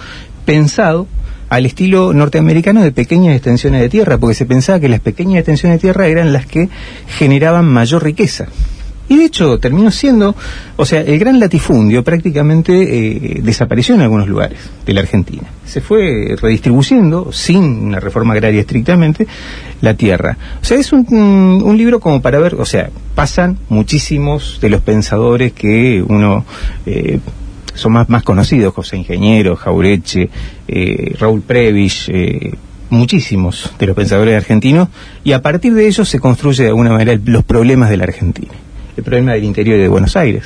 pensado 0.45 1.07
al 1.51 1.65
estilo 1.67 2.13
norteamericano 2.13 2.83
de 2.83 2.93
pequeñas 2.93 3.35
extensiones 3.35 3.81
de 3.81 3.89
tierra, 3.89 4.19
porque 4.19 4.35
se 4.35 4.45
pensaba 4.45 4.81
que 4.81 4.89
las 4.89 5.01
pequeñas 5.01 5.39
extensiones 5.39 5.79
de 5.79 5.81
tierra 5.81 6.07
eran 6.07 6.33
las 6.33 6.45
que 6.47 6.69
generaban 7.17 7.65
mayor 7.67 8.03
riqueza. 8.05 8.47
Y 9.09 9.17
de 9.17 9.25
hecho 9.25 9.59
terminó 9.59 9.91
siendo, 9.91 10.35
o 10.77 10.85
sea, 10.85 11.01
el 11.01 11.19
gran 11.19 11.41
latifundio 11.41 12.05
prácticamente 12.05 12.73
eh, 13.37 13.41
desapareció 13.43 13.95
en 13.95 14.03
algunos 14.03 14.29
lugares 14.29 14.59
de 14.85 14.93
la 14.93 15.01
Argentina. 15.01 15.45
Se 15.65 15.81
fue 15.81 16.37
redistribuyendo, 16.41 17.33
sin 17.33 17.63
una 17.65 18.01
reforma 18.01 18.35
agraria 18.35 18.61
estrictamente, 18.61 19.27
la 19.81 19.95
tierra. 19.95 20.37
O 20.61 20.65
sea, 20.65 20.79
es 20.79 20.93
un, 20.93 21.07
un- 21.11 21.77
libro 21.79 22.01
como 22.01 22.21
para 22.21 22.39
ver, 22.39 22.55
o 22.57 22.65
sea, 22.65 22.91
pasan 23.15 23.57
muchísimos 23.69 24.59
de 24.61 24.69
los 24.71 24.81
pensadores 24.83 25.53
que 25.53 26.03
uno... 26.07 26.45
eh, 26.87 27.19
son 27.75 27.93
más, 27.93 28.09
más 28.09 28.25
conocidos, 28.25 28.75
José 28.75 28.97
Ingeniero, 28.97 29.55
Jaureche, 29.55 30.29
eh, 30.67 31.15
Raúl 31.21 31.43
Previch, 31.43 32.09
eh, 32.09 32.55
muchísimos 32.91 33.73
de 33.79 33.87
los 33.87 33.95
pensadores 33.95 34.37
argentinos, 34.37 34.89
y 35.23 35.31
a 35.31 35.41
partir 35.43 35.73
de 35.75 35.87
ellos 35.87 36.09
se 36.09 36.19
construye 36.19 36.65
de 36.65 36.71
alguna 36.71 36.91
manera 36.91 37.13
el- 37.13 37.23
los 37.27 37.45
problemas 37.45 37.89
de 37.89 37.97
la 37.99 38.05
Argentina. 38.05 38.53
El 38.99 39.05
problema 39.05 39.35
del 39.35 39.45
interior 39.45 39.79
de 39.79 39.87
Buenos 39.87 40.17
Aires. 40.17 40.43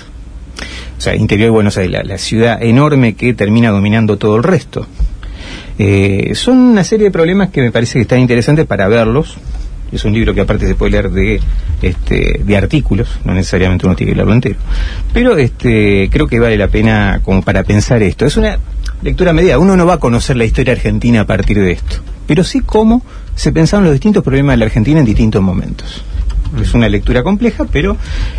O 0.99 1.01
sea, 1.01 1.17
interior 1.17 1.47
de 1.47 1.53
Buenos 1.53 1.79
Aires, 1.79 1.91
la, 1.91 2.03
la 2.03 2.19
ciudad 2.19 2.63
enorme 2.63 3.15
que 3.15 3.33
termina 3.33 3.71
dominando 3.71 4.19
todo 4.19 4.37
el 4.37 4.43
resto. 4.43 4.87
Eh, 5.79 6.33
son 6.35 6.59
una 6.59 6.85
serie 6.85 7.07
de 7.07 7.11
problemas 7.11 7.49
que 7.49 7.63
me 7.63 7.73
parece 7.73 7.95
que 7.95 8.03
están 8.03 8.19
interesantes 8.19 8.67
para 8.67 8.89
verlos. 8.89 9.39
Es 9.91 10.05
un 10.05 10.13
libro 10.13 10.35
que 10.35 10.43
aparte 10.43 10.67
se 10.67 10.75
puede 10.75 10.93
leer 10.93 11.11
de, 11.11 11.41
este, 11.81 12.43
de 12.45 12.57
artículos, 12.59 13.21
no 13.25 13.33
necesariamente 13.33 13.87
uno 13.87 13.97
tiene 13.97 14.13
que 14.13 14.17
leerlo 14.17 14.35
entero. 14.35 14.57
Pero 15.15 15.39
este, 15.39 16.11
creo 16.13 16.27
que 16.27 16.39
vale 16.39 16.59
la 16.59 16.69
pena 16.69 17.23
como 17.25 17.41
para 17.41 17.63
pensar 17.65 18.03
esto. 18.03 18.27
Es 18.27 18.37
una 18.37 18.59
lectura 19.03 19.33
media. 19.33 19.59
Uno 19.59 19.79
no 19.79 19.87
va 19.87 19.95
a 19.95 19.99
conocer 19.99 20.37
la 20.37 20.45
historia 20.45 20.75
argentina 20.75 21.23
a 21.23 21.27
partir 21.27 21.59
de 21.59 21.73
esto. 21.73 21.97
Pero 22.27 22.45
sí 22.45 22.61
cómo 22.61 23.03
se 23.35 23.51
pensaron 23.51 23.85
los 23.85 23.95
distintos 23.95 24.23
problemas 24.23 24.53
de 24.53 24.59
la 24.59 24.67
Argentina 24.67 25.01
en 25.01 25.07
distintos 25.07 25.41
momentos. 25.41 26.05
Es 26.61 26.75
una 26.75 26.89
lectura 26.89 27.23
compleja, 27.23 27.65
pero 27.71 27.97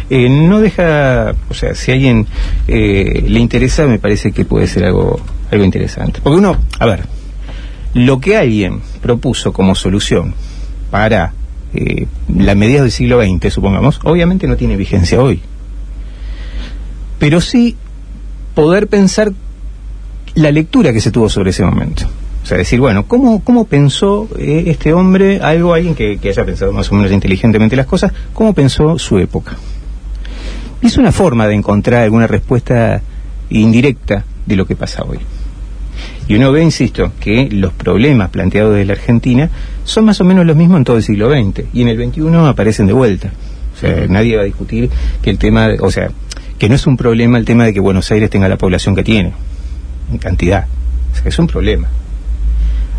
eh, 0.09 0.29
no 0.29 0.59
deja, 0.59 1.33
o 1.49 1.53
sea, 1.53 1.73
si 1.75 1.91
a 1.91 1.95
alguien 1.95 2.27
eh, 2.67 3.23
le 3.27 3.39
interesa, 3.39 3.87
me 3.87 3.99
parece 3.99 4.31
que 4.31 4.45
puede 4.45 4.67
ser 4.67 4.85
algo, 4.85 5.19
algo 5.51 5.63
interesante. 5.63 6.19
Porque 6.21 6.37
uno, 6.37 6.57
a 6.79 6.85
ver, 6.85 7.05
lo 7.93 8.19
que 8.19 8.37
alguien 8.37 8.81
propuso 9.01 9.53
como 9.53 9.75
solución 9.75 10.33
para 10.91 11.33
eh, 11.73 12.07
la 12.27 12.55
mediados 12.55 12.83
del 12.83 12.91
siglo 12.91 13.21
XX, 13.23 13.51
supongamos, 13.51 13.99
obviamente 14.03 14.47
no 14.47 14.57
tiene 14.57 14.75
vigencia 14.75 15.21
hoy. 15.21 15.41
Pero 17.19 17.41
sí 17.41 17.75
poder 18.53 18.87
pensar 18.87 19.31
la 20.35 20.51
lectura 20.51 20.93
que 20.93 21.01
se 21.01 21.11
tuvo 21.11 21.29
sobre 21.29 21.51
ese 21.51 21.63
momento. 21.63 22.05
O 22.43 22.45
sea, 22.45 22.57
decir, 22.57 22.79
bueno, 22.79 23.07
¿cómo, 23.07 23.41
cómo 23.41 23.65
pensó 23.65 24.27
eh, 24.37 24.65
este 24.67 24.93
hombre, 24.93 25.39
algo, 25.41 25.73
alguien 25.73 25.95
que, 25.95 26.17
que 26.17 26.29
haya 26.29 26.45
pensado 26.45 26.73
más 26.73 26.91
o 26.91 26.95
menos 26.95 27.11
inteligentemente 27.11 27.77
las 27.77 27.85
cosas, 27.85 28.11
cómo 28.33 28.53
pensó 28.53 28.99
su 28.99 29.17
época? 29.17 29.55
Es 30.81 30.97
una 30.97 31.13
forma 31.13 31.47
de 31.47 31.55
encontrar 31.55 32.03
alguna 32.03 32.27
respuesta 32.27 33.01
indirecta 33.49 34.25
de 34.45 34.55
lo 34.57 34.65
que 34.65 34.75
pasa 34.75 35.03
hoy. 35.03 35.19
Y 36.27 36.35
uno 36.35 36.51
ve, 36.51 36.63
insisto, 36.63 37.11
que 37.19 37.49
los 37.49 37.73
problemas 37.73 38.29
planteados 38.29 38.73
desde 38.73 38.85
la 38.85 38.93
Argentina 38.93 39.49
son 39.85 40.05
más 40.05 40.19
o 40.19 40.25
menos 40.25 40.45
los 40.45 40.55
mismos 40.55 40.77
en 40.77 40.83
todo 40.83 40.97
el 40.97 41.03
siglo 41.03 41.29
XX 41.29 41.65
y 41.73 41.81
en 41.81 41.87
el 41.87 42.11
XXI 42.11 42.35
aparecen 42.47 42.87
de 42.87 42.93
vuelta. 42.93 43.31
O 43.73 43.79
sea, 43.79 44.05
nadie 44.07 44.35
va 44.35 44.43
a 44.43 44.45
discutir 44.45 44.89
que 45.21 45.29
el 45.29 45.37
tema, 45.37 45.69
o 45.79 45.91
sea, 45.91 46.11
que 46.57 46.69
no 46.69 46.75
es 46.75 46.87
un 46.87 46.97
problema 46.97 47.37
el 47.37 47.45
tema 47.45 47.65
de 47.65 47.73
que 47.73 47.79
Buenos 47.79 48.11
Aires 48.11 48.29
tenga 48.29 48.47
la 48.47 48.57
población 48.57 48.95
que 48.95 49.03
tiene, 49.03 49.33
en 50.11 50.17
cantidad. 50.17 50.67
O 51.11 51.15
sea, 51.15 51.27
es 51.27 51.39
un 51.39 51.47
problema. 51.47 51.87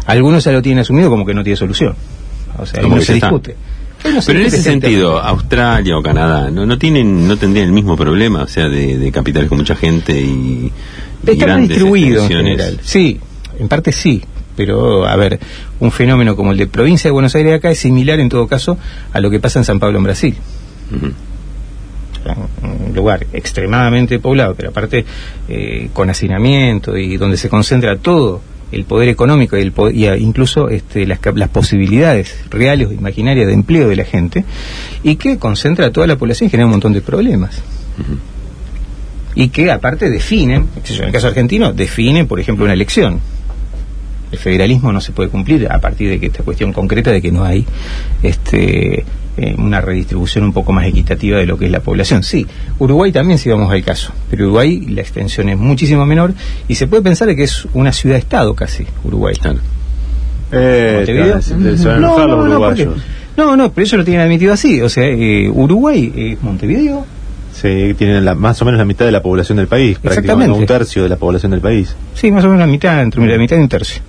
Algunos 0.07 0.45
ya 0.45 0.53
lo 0.53 0.63
tienen 0.63 0.81
asumido 0.81 1.11
como 1.11 1.25
que 1.25 1.35
no 1.35 1.43
tiene 1.43 1.57
solución. 1.57 1.95
O 2.59 2.67
sea, 2.67 2.83
Como 2.83 2.97
no 2.97 3.03
se 3.03 3.15
discute. 3.15 3.57
No 4.05 4.21
Pero 4.27 4.39
en 4.39 4.47
ese 4.47 4.63
sentido, 4.63 5.19
Australia 5.19 5.97
o 5.97 6.03
Canadá 6.03 6.51
no, 6.51 6.67
no 6.67 6.79
tienen, 6.79 7.27
no 7.27 7.39
tendrían 7.39 7.69
el 7.69 7.73
mismo 7.73 7.97
problema, 7.97 8.43
o 8.43 8.49
sea, 8.49 8.69
de, 8.69 8.99
de 8.99 9.13
capitales 9.13 9.49
con 9.49 9.59
mucha 9.59 9.77
gente 9.77 10.21
y, 10.21 10.71
y 11.27 11.31
Está 11.31 11.47
grandes 11.47 11.71
distribuido 11.71 12.29
en. 12.29 12.79
Sí, 12.83 13.19
en 13.59 13.69
parte 13.69 13.93
sí. 13.93 14.23
Pero, 14.57 15.07
a 15.07 15.17
ver, 15.17 15.41
un 15.81 15.91
fenómeno 15.91 16.37
como 16.37 16.53
el 16.53 16.59
de 16.59 16.67
provincia 16.67 17.09
de 17.09 17.13
Buenos 17.13 17.35
Aires 17.35 17.55
acá 17.55 17.71
es 17.71 17.79
similar 17.79 18.21
en 18.21 18.29
todo 18.29 18.47
caso 18.47 18.79
a 19.13 19.21
lo 19.21 19.31
que 19.31 19.41
pasa 19.41 19.59
en 19.59 19.65
San 19.65 19.81
Pablo 19.81 19.99
en 19.99 20.05
Brasil. 20.05 20.37
Un 22.63 22.95
lugar 22.95 23.27
extremadamente 23.33 24.19
poblado, 24.19 24.55
pero 24.55 24.69
aparte 24.71 25.05
eh, 25.49 25.91
con 25.93 26.09
hacinamiento 26.09 26.97
y 26.97 27.17
donde 27.17 27.37
se 27.37 27.49
concentra 27.49 27.97
todo 27.97 28.41
el 28.73 28.85
poder 28.85 29.09
económico 29.09 29.57
y, 29.57 29.61
el 29.61 29.73
po- 29.73 29.91
y 29.91 30.07
incluso 30.07 30.69
este, 30.69 31.07
las, 31.07 31.21
las 31.35 31.49
posibilidades 31.49 32.35
reales 32.51 32.89
o 32.89 32.93
imaginarias 32.93 33.47
de 33.47 33.53
empleo 33.53 33.89
de 33.89 33.97
la 33.97 34.05
gente 34.05 34.45
y 35.03 35.17
que 35.17 35.39
concentra 35.39 35.87
a 35.87 35.91
toda 35.93 36.07
la 36.07 36.17
población 36.17 36.49
y 36.49 36.51
genera 36.51 36.67
un 36.67 36.73
montón 36.73 36.93
de 36.93 37.01
problemas. 37.01 37.63
Y 39.37 39.49
que 39.49 39.71
aparte 39.71 40.11
definen, 40.11 40.69
en 40.99 41.05
el 41.05 41.13
caso 41.13 41.27
argentino, 41.29 41.73
definen, 41.73 42.27
por 42.27 42.39
ejemplo, 42.41 42.65
una 42.65 42.75
elección. 42.75 43.21
El 44.33 44.39
federalismo 44.39 44.93
no 44.93 45.01
se 45.01 45.13
puede 45.13 45.29
cumplir 45.29 45.69
a 45.71 45.81
partir 45.81 46.09
de 46.09 46.19
que 46.19 46.27
esta 46.27 46.43
cuestión 46.43 46.73
concreta 46.73 47.11
de 47.13 47.21
que 47.23 47.31
no 47.31 47.45
hay 47.45 47.65
este 48.23 49.05
eh, 49.37 49.55
una 49.59 49.81
redistribución 49.81 50.45
un 50.45 50.53
poco 50.53 50.73
más 50.73 50.87
equitativa 50.87 51.39
de 51.39 51.47
lo 51.47 51.59
que 51.59 51.67
es 51.67 51.71
la 51.71 51.81
población. 51.81 52.23
Sí, 52.23 52.47
Uruguay 52.79 53.11
también 53.13 53.39
si 53.39 53.49
vamos 53.51 53.71
al 53.73 53.83
caso, 53.85 54.13
pero 54.31 54.45
Uruguay 54.45 54.87
la 54.89 55.01
extensión 55.01 55.49
es 55.49 55.59
muchísimo 55.59 56.07
menor 56.07 56.33
y 56.69 56.75
se 56.77 56.87
puede 56.87 57.03
pensar 57.03 57.35
que 57.35 57.43
es 57.45 57.67
una 57.75 57.93
ciudad-estado 57.93 58.55
casi, 58.55 58.87
Uruguay. 59.05 59.35
Claro. 59.41 59.59
Eh, 60.53 61.41
se 61.43 61.77
se 61.79 61.89
van 61.89 61.95
a 61.97 61.99
enojar 61.99 62.29
los 62.29 62.39
no, 62.39 62.45
uruguayos. 62.51 62.87
porque- 62.89 63.03
no, 63.37 63.57
no, 63.57 63.73
pero 63.73 63.85
ellos 63.85 63.99
lo 63.99 64.05
tienen 64.05 64.23
admitido 64.27 64.53
así. 64.55 64.81
O 64.81 64.89
sea, 64.89 65.05
eh, 65.05 65.49
Uruguay 65.53 66.13
es 66.15 66.43
Montevideo, 66.43 67.05
Sí, 67.53 67.95
tienen 67.97 68.25
la- 68.25 68.35
más 68.35 68.61
o 68.63 68.65
menos 68.65 68.79
la 68.79 68.85
mitad 68.85 69.05
de 69.07 69.13
la 69.13 69.23
población 69.23 69.59
del 69.59 69.69
país, 69.69 69.97
prácticamente 70.01 70.51
un 70.59 70.67
tercio 70.67 71.05
de 71.05 71.09
la 71.09 71.17
población 71.17 71.53
del 71.53 71.61
país. 71.61 71.95
Sí, 72.15 72.31
más 72.33 72.43
o 72.45 72.49
menos 72.49 72.61
la 72.61 72.67
mitad, 72.67 73.01
entre 73.01 73.25
la 73.27 73.39
mitad 73.39 73.57
y 73.57 73.61
un 73.61 73.69
tercio. 73.69 74.03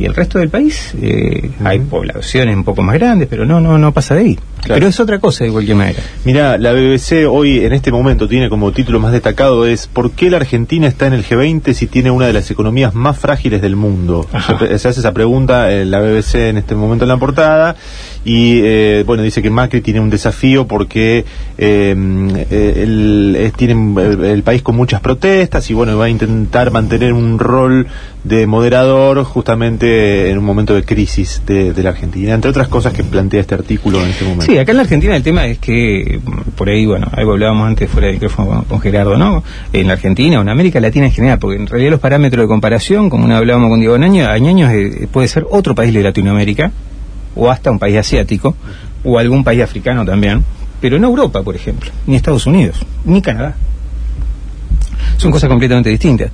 Y 0.00 0.06
el 0.06 0.14
resto 0.14 0.38
del 0.38 0.48
país 0.48 0.94
eh, 0.98 1.50
hay 1.62 1.78
poblaciones 1.78 2.56
un 2.56 2.64
poco 2.64 2.80
más 2.80 2.94
grandes, 2.94 3.28
pero 3.28 3.44
no, 3.44 3.60
no, 3.60 3.76
no 3.76 3.92
pasa 3.92 4.14
de 4.14 4.20
ahí. 4.22 4.38
Claro. 4.62 4.74
Pero 4.74 4.86
es 4.88 4.98
otra 4.98 5.18
cosa 5.18 5.44
de 5.44 5.50
cualquier 5.50 5.76
manera. 5.76 6.02
Mira, 6.24 6.56
la 6.56 6.72
BBC 6.72 7.26
hoy 7.28 7.64
en 7.64 7.74
este 7.74 7.92
momento 7.92 8.26
tiene 8.26 8.48
como 8.48 8.72
título 8.72 8.98
más 8.98 9.12
destacado 9.12 9.66
es 9.66 9.88
¿Por 9.88 10.12
qué 10.12 10.30
la 10.30 10.38
Argentina 10.38 10.86
está 10.86 11.06
en 11.06 11.12
el 11.12 11.24
G20 11.24 11.74
si 11.74 11.86
tiene 11.86 12.10
una 12.10 12.26
de 12.26 12.32
las 12.32 12.50
economías 12.50 12.94
más 12.94 13.18
frágiles 13.18 13.60
del 13.60 13.76
mundo? 13.76 14.26
Se, 14.58 14.78
se 14.78 14.88
hace 14.88 15.00
esa 15.00 15.12
pregunta 15.12 15.70
en 15.70 15.90
la 15.90 16.00
BBC 16.00 16.34
en 16.48 16.56
este 16.56 16.74
momento 16.74 17.04
en 17.04 17.10
la 17.10 17.18
portada 17.18 17.76
y 18.24 18.60
eh, 18.62 19.02
bueno 19.06 19.22
dice 19.22 19.40
que 19.40 19.50
Macri 19.50 19.80
tiene 19.80 20.00
un 20.00 20.10
desafío 20.10 20.66
porque 20.66 21.24
eh, 21.56 21.94
eh, 22.50 22.82
el, 22.82 23.52
tiene 23.56 24.02
el, 24.02 24.24
el 24.24 24.42
país 24.42 24.62
con 24.62 24.76
muchas 24.76 25.00
protestas 25.00 25.70
y 25.70 25.74
bueno 25.74 25.96
va 25.96 26.06
a 26.06 26.10
intentar 26.10 26.70
mantener 26.70 27.12
un 27.12 27.38
rol 27.38 27.86
de 28.24 28.46
moderador 28.46 29.24
justamente 29.24 30.30
en 30.30 30.38
un 30.38 30.44
momento 30.44 30.74
de 30.74 30.82
crisis 30.82 31.42
de, 31.46 31.72
la 31.82 31.90
Argentina, 31.90 32.34
entre 32.34 32.50
otras 32.50 32.68
cosas 32.68 32.92
que 32.92 33.02
plantea 33.02 33.40
este 33.40 33.54
artículo 33.54 34.02
en 34.02 34.10
este 34.10 34.24
momento. 34.24 34.44
Sí, 34.44 34.58
acá 34.58 34.72
en 34.72 34.76
la 34.76 34.82
Argentina 34.82 35.16
el 35.16 35.22
tema 35.22 35.46
es 35.46 35.58
que, 35.58 36.20
mm, 36.22 36.50
por 36.56 36.68
ahí, 36.68 36.84
bueno, 36.84 37.08
algo 37.12 37.32
hablábamos 37.32 37.66
antes 37.66 37.88
fuera 37.88 38.08
del 38.08 38.16
micrófono 38.16 38.64
con, 38.68 38.80
Gerardo, 38.80 39.16
¿no? 39.16 39.42
En 39.72 39.86
la 39.86 39.94
Argentina 39.94 40.38
o 40.38 40.42
en 40.42 40.48
América 40.50 40.80
Latina 40.80 41.06
en 41.06 41.12
general, 41.12 41.38
porque 41.38 41.56
en 41.56 41.66
realidad 41.66 41.92
los 41.92 42.00
parámetros 42.00 42.44
de 42.44 42.48
comparación, 42.48 43.08
como 43.08 43.24
una 43.24 43.38
hablábamos 43.38 43.70
con 43.70 43.80
Diego 43.80 43.94
Añaño, 43.94 44.28
Añaños 44.28 44.70
eh, 44.72 45.08
puede 45.10 45.28
ser 45.28 45.46
otro 45.50 45.74
país 45.74 45.94
de 45.94 46.02
Latinoamérica, 46.02 46.72
o 47.34 47.50
hasta 47.50 47.70
un 47.70 47.78
país 47.78 47.96
asiático, 47.96 48.54
o 49.02 49.18
algún 49.18 49.44
país 49.44 49.62
africano 49.62 50.04
también, 50.04 50.44
pero 50.80 50.98
no 50.98 51.08
Europa, 51.08 51.42
por 51.42 51.56
ejemplo, 51.56 51.90
ni 52.06 52.16
Estados 52.16 52.46
Unidos, 52.46 52.76
ni 53.04 53.22
Canadá. 53.22 53.54
Son 55.20 55.30
cosas 55.30 55.50
completamente 55.50 55.90
distintas. 55.90 56.30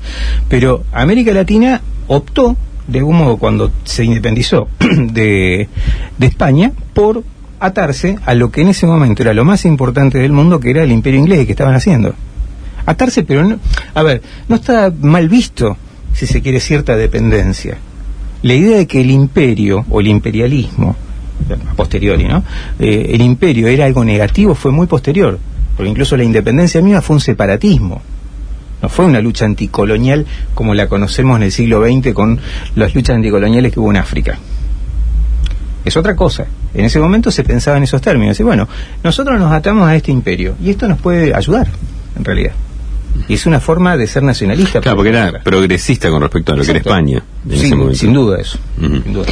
Pero 0.48 0.84
América 0.92 1.32
Latina 1.32 1.80
optó, 2.06 2.56
de 2.86 3.00
algún 3.00 3.16
modo, 3.16 3.36
cuando 3.36 3.72
se 3.82 4.04
independizó 4.04 4.68
de, 4.78 5.68
de 6.16 6.26
España, 6.26 6.70
por 6.94 7.24
atarse 7.58 8.16
a 8.24 8.34
lo 8.34 8.52
que 8.52 8.62
en 8.62 8.68
ese 8.68 8.86
momento 8.86 9.22
era 9.22 9.34
lo 9.34 9.44
más 9.44 9.64
importante 9.64 10.18
del 10.18 10.30
mundo, 10.30 10.60
que 10.60 10.70
era 10.70 10.84
el 10.84 10.92
imperio 10.92 11.18
inglés 11.18 11.46
que 11.46 11.52
estaban 11.52 11.74
haciendo. 11.74 12.14
Atarse, 12.86 13.24
pero 13.24 13.42
no, 13.42 13.58
a 13.92 14.02
ver, 14.04 14.22
no 14.48 14.54
está 14.54 14.92
mal 15.00 15.28
visto, 15.28 15.76
si 16.12 16.28
se 16.28 16.40
quiere, 16.40 16.60
cierta 16.60 16.96
dependencia. 16.96 17.78
La 18.42 18.54
idea 18.54 18.76
de 18.76 18.86
que 18.86 19.00
el 19.00 19.10
imperio 19.10 19.84
o 19.90 19.98
el 19.98 20.06
imperialismo, 20.06 20.94
a 21.50 21.74
posteriori, 21.74 22.22
¿no? 22.28 22.44
Eh, 22.78 23.10
el 23.14 23.20
imperio 23.20 23.66
era 23.66 23.84
algo 23.84 24.04
negativo 24.04 24.54
fue 24.54 24.70
muy 24.70 24.86
posterior, 24.86 25.40
porque 25.76 25.90
incluso 25.90 26.16
la 26.16 26.22
independencia 26.22 26.80
misma 26.80 27.02
fue 27.02 27.16
un 27.16 27.20
separatismo. 27.20 28.00
No 28.82 28.88
fue 28.88 29.04
una 29.04 29.20
lucha 29.20 29.44
anticolonial 29.44 30.26
como 30.54 30.74
la 30.74 30.88
conocemos 30.88 31.36
en 31.36 31.44
el 31.44 31.52
siglo 31.52 31.84
XX 31.84 32.12
con 32.12 32.38
las 32.74 32.94
luchas 32.94 33.16
anticoloniales 33.16 33.72
que 33.72 33.80
hubo 33.80 33.90
en 33.90 33.96
África. 33.96 34.38
Es 35.84 35.96
otra 35.96 36.14
cosa. 36.16 36.46
En 36.74 36.84
ese 36.84 36.98
momento 36.98 37.30
se 37.30 37.44
pensaba 37.44 37.76
en 37.76 37.84
esos 37.84 38.02
términos. 38.02 38.38
Y 38.40 38.42
bueno, 38.42 38.68
nosotros 39.02 39.38
nos 39.38 39.52
atamos 39.52 39.88
a 39.88 39.96
este 39.96 40.12
imperio 40.12 40.56
y 40.62 40.70
esto 40.70 40.88
nos 40.88 41.00
puede 41.00 41.34
ayudar, 41.34 41.68
en 42.16 42.24
realidad. 42.24 42.52
Y 43.28 43.34
es 43.34 43.46
una 43.46 43.60
forma 43.60 43.96
de 43.96 44.06
ser 44.06 44.22
nacionalista. 44.22 44.80
Claro, 44.80 44.96
porque 44.96 45.10
era 45.10 45.40
progresista 45.42 46.10
con 46.10 46.20
respecto 46.22 46.52
a 46.52 46.56
lo 46.56 46.62
que 46.64 46.70
era. 46.70 46.78
España 46.80 47.22
en 47.48 47.58
Sí, 47.58 47.66
ese 47.66 47.74
momento. 47.74 47.98
sin 47.98 48.12
duda 48.12 48.40
eso. 48.40 48.58
Ujú. 48.78 49.02
sin 49.02 49.12
duda. 49.12 49.26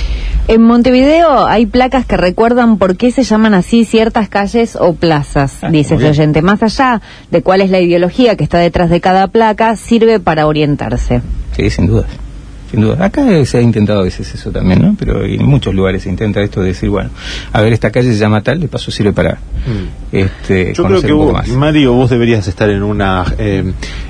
En 0.46 0.62
Montevideo 0.62 1.46
hay 1.46 1.64
placas 1.66 2.04
que 2.04 2.16
recuerdan 2.18 2.76
por 2.76 2.96
qué 2.96 3.10
se 3.10 3.22
llaman 3.22 3.54
así 3.54 3.84
ciertas 3.86 4.28
calles 4.28 4.76
o 4.78 4.94
plazas, 4.94 5.54
Ah, 5.62 5.70
dice 5.70 5.94
el 5.94 6.04
oyente. 6.04 6.42
Más 6.42 6.62
allá 6.62 7.00
de 7.30 7.42
cuál 7.42 7.62
es 7.62 7.70
la 7.70 7.80
ideología 7.80 8.36
que 8.36 8.44
está 8.44 8.58
detrás 8.58 8.90
de 8.90 9.00
cada 9.00 9.28
placa, 9.28 9.74
sirve 9.76 10.20
para 10.20 10.46
orientarse. 10.46 11.22
Sí, 11.56 11.70
sin 11.70 11.86
duda. 11.86 12.04
Sin 12.74 12.80
duda. 12.82 13.04
Acá 13.04 13.44
se 13.44 13.58
ha 13.58 13.60
intentado 13.60 14.00
a 14.00 14.04
veces 14.04 14.32
eso 14.34 14.50
también, 14.50 14.82
¿no? 14.82 14.96
Pero 14.98 15.24
en 15.24 15.44
muchos 15.44 15.74
lugares 15.74 16.02
se 16.02 16.08
intenta 16.08 16.40
esto 16.42 16.60
de 16.60 16.68
decir, 16.68 16.88
bueno, 16.90 17.10
a 17.52 17.60
ver, 17.62 17.72
esta 17.72 17.90
calle 17.90 18.12
se 18.12 18.18
llama 18.18 18.42
tal, 18.42 18.60
de 18.60 18.68
paso 18.68 18.90
sirve 18.90 19.12
para 19.12 19.38
este, 20.12 20.72
Yo 20.74 20.84
creo 20.84 21.00
que 21.00 21.12
un 21.12 21.18
poco 21.20 21.32
vos, 21.32 21.32
más. 21.34 21.48
Mario, 21.48 21.92
vos 21.94 22.10
deberías 22.10 22.46
estar 22.46 22.68
en 22.70 22.82
una 22.82 23.24
eh, 23.38 23.64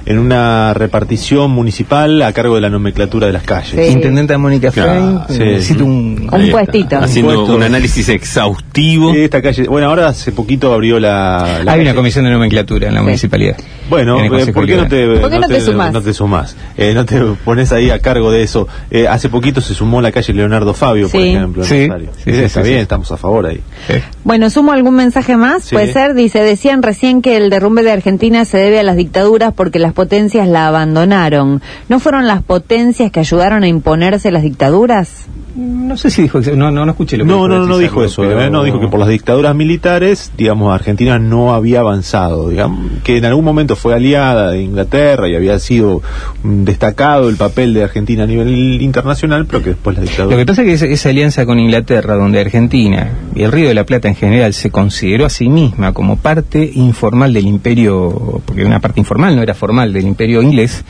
en 0.06 0.18
una 0.18 0.74
repartición 0.74 1.50
municipal 1.50 2.20
a 2.22 2.32
cargo 2.32 2.56
de 2.56 2.60
la 2.60 2.68
nomenclatura 2.70 3.26
de 3.26 3.32
las 3.32 3.42
calles. 3.44 3.70
Sí. 3.86 3.92
Intendenta 3.92 4.36
Mónica 4.36 4.70
Claro, 4.70 5.24
sí. 5.28 5.38
necesito 5.38 5.84
un... 5.84 6.28
Un 6.30 6.50
puestito. 6.50 6.98
Haciendo 6.98 7.34
Puesto. 7.34 7.56
un 7.56 7.62
análisis 7.62 8.08
exhaustivo. 8.08 9.14
Esta 9.14 9.40
calle, 9.40 9.66
bueno, 9.68 9.88
ahora 9.88 10.08
hace 10.08 10.32
poquito 10.32 10.72
abrió 10.72 10.98
la. 11.00 11.60
la 11.64 11.72
Hay 11.72 11.80
una 11.80 11.94
comisión 11.94 12.24
de 12.24 12.30
nomenclatura 12.32 12.88
en 12.88 12.94
la 12.94 13.00
Sí. 13.00 13.04
municipalidad. 13.06 13.56
Bueno, 13.88 14.18
eh, 14.22 14.52
¿por 14.52 14.66
qué 14.66 14.76
no 14.76 14.88
te. 14.88 15.06
¿Por 15.20 15.30
qué 15.30 15.38
no 15.38 15.46
te 15.48 15.60
sumás? 15.60 15.92
No 15.92 16.02
te 16.02 16.12
sumás. 16.14 16.56
Eh, 16.76 16.92
no 16.94 17.04
te 17.04 17.20
pones 17.44 17.72
ahí 17.72 17.90
a 17.90 17.98
cargo 17.98 18.30
de 18.30 18.42
eso. 18.42 18.53
Eh, 18.90 19.06
hace 19.08 19.28
poquito 19.28 19.60
se 19.60 19.74
sumó 19.74 20.00
la 20.00 20.12
calle 20.12 20.32
Leonardo 20.32 20.72
Fabio, 20.74 21.08
por 21.08 21.20
ejemplo. 21.20 21.62
en 21.62 21.68
Sí, 21.68 21.86
Rosario. 21.88 22.10
sí, 22.16 22.22
sí, 22.24 22.30
Está 22.40 22.62
sí, 22.62 22.68
bien, 22.68 22.78
sí. 22.80 22.82
estamos 22.82 23.10
a 23.12 23.16
favor 23.16 23.46
ahí. 23.46 23.60
Eh, 23.88 24.02
Bueno, 24.24 24.48
sumo 24.50 24.72
algún 24.72 24.94
mensaje 24.94 25.36
más, 25.36 25.64
Sí. 25.64 25.74
puede 25.74 25.92
ser, 25.92 26.14
dice, 26.14 26.40
decían 26.40 26.82
recién 26.82 27.22
que 27.22 27.36
el 27.36 27.50
derrumbe 27.50 27.82
de 27.82 27.92
Argentina 27.92 28.44
se 28.44 28.58
debe 28.58 28.78
a 28.80 28.82
las 28.82 28.96
dictaduras 28.96 29.52
porque 29.54 29.78
las 29.78 29.92
potencias 29.92 30.46
la 30.48 30.66
abandonaron. 30.68 31.62
¿No 31.88 31.98
fueron 32.00 32.26
las 32.26 32.42
potencias 32.42 33.10
que 33.10 33.20
ayudaron 33.20 33.62
a 33.62 33.68
imponerse 33.68 34.30
las 34.30 34.42
dictaduras? 34.42 35.26
No 35.56 35.96
sé 35.96 36.10
si 36.10 36.22
dijo, 36.22 36.40
no, 36.56 36.70
no, 36.72 36.84
no 36.84 36.90
escuché 36.90 37.16
lo 37.16 37.24
que 37.24 37.30
No, 37.30 37.46
no, 37.46 37.58
no, 37.60 37.66
no 37.66 37.78
dijo 37.78 38.02
eso. 38.02 38.22
pero- 38.22 38.40
eh, 38.42 38.50
No 38.50 38.64
dijo 38.64 38.80
que 38.80 38.88
por 38.88 38.98
las 38.98 39.08
dictaduras 39.08 39.54
militares, 39.54 40.32
digamos, 40.36 40.74
Argentina 40.74 41.18
no 41.20 41.54
había 41.54 41.80
avanzado. 41.80 42.48
Digamos, 42.48 42.90
que 43.04 43.18
en 43.18 43.24
algún 43.24 43.44
momento 43.44 43.76
fue 43.76 43.94
aliada 43.94 44.50
de 44.50 44.62
Inglaterra 44.62 45.28
y 45.28 45.36
había 45.36 45.58
sido 45.60 46.02
mm, 46.42 46.64
destacado 46.64 47.28
el 47.28 47.36
papel 47.36 47.72
de 47.72 47.84
Argentina 47.84 48.24
a 48.24 48.26
nivel 48.26 48.82
internacional, 48.82 49.46
pero 49.46 49.62
que 49.62 49.70
después 49.70 49.96
la 49.96 50.02
Lo 50.02 50.08
dictadura. 50.08 50.36
que 50.36 50.46
pasa 50.46 50.62
es 50.62 50.66
que 50.68 50.74
esa, 50.74 50.86
esa 50.86 51.08
alianza 51.10 51.46
con 51.46 51.60
Inglaterra, 51.60 52.16
donde 52.16 52.40
Argentina 52.40 53.10
y 53.34 53.42
el 53.42 53.52
Río 53.52 53.68
de 53.68 53.74
la 53.74 53.84
Plata 53.86 54.08
en 54.08 54.16
general 54.16 54.54
se 54.54 54.70
consideró 54.70 55.24
a 55.24 55.30
sí 55.30 55.48
misma 55.48 55.92
como 55.92 56.16
parte 56.16 56.68
informal 56.74 57.32
del 57.32 57.46
imperio, 57.46 58.42
porque 58.44 58.64
una 58.64 58.80
parte 58.80 58.98
informal, 58.98 59.36
no 59.36 59.42
era 59.42 59.54
formal, 59.54 59.92
del 59.92 60.06
imperio 60.06 60.42
inglés, 60.42 60.84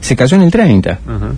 se 0.00 0.14
cayó 0.14 0.36
en 0.36 0.42
el 0.42 0.50
30. 0.50 0.90
Ajá. 1.06 1.30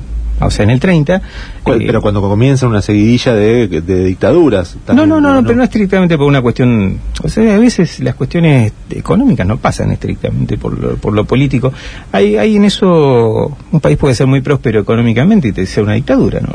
O 0.47 0.51
sea, 0.51 0.65
en 0.65 0.71
el 0.71 0.81
30. 0.81 1.21
Cu- 1.63 1.73
eh, 1.73 1.85
Pero 1.87 2.01
cuando 2.03 2.21
comienza 2.21 2.67
una 2.67 2.83
seguidilla 2.83 3.35
de, 3.35 3.69
de 3.69 4.05
dictaduras. 4.05 4.77
no, 4.89 5.07
no, 5.07 5.21
no, 5.21 5.35
no, 5.35 5.43
pero 5.43 5.57
no 5.57 5.65
estrictamente 5.65 6.17
por 6.17 6.27
una 6.27 6.43
cuestión. 6.43 6.99
O 7.23 7.29
sea, 7.29 7.55
a 7.55 7.59
veces 7.59 8.01
las 8.01 8.15
cuestiones 8.15 8.73
económicas 8.91 9.47
no 9.47 9.57
pasan 9.59 9.91
estrictamente 9.93 10.59
por 10.59 10.79
lo, 10.79 10.97
por 10.97 11.13
lo 11.13 11.25
político. 11.25 11.73
Hay, 12.13 12.37
hay 12.37 12.57
en 12.57 12.65
eso. 12.65 13.57
Un 13.71 13.81
país 13.81 13.97
puede 13.97 14.15
ser 14.15 14.27
muy 14.27 14.41
próspero 14.41 14.81
económicamente 14.81 15.49
y 15.49 15.53
te 15.53 15.67
sea 15.67 15.83
una 15.83 15.95
dictadura, 15.95 16.41
¿no? 16.41 16.53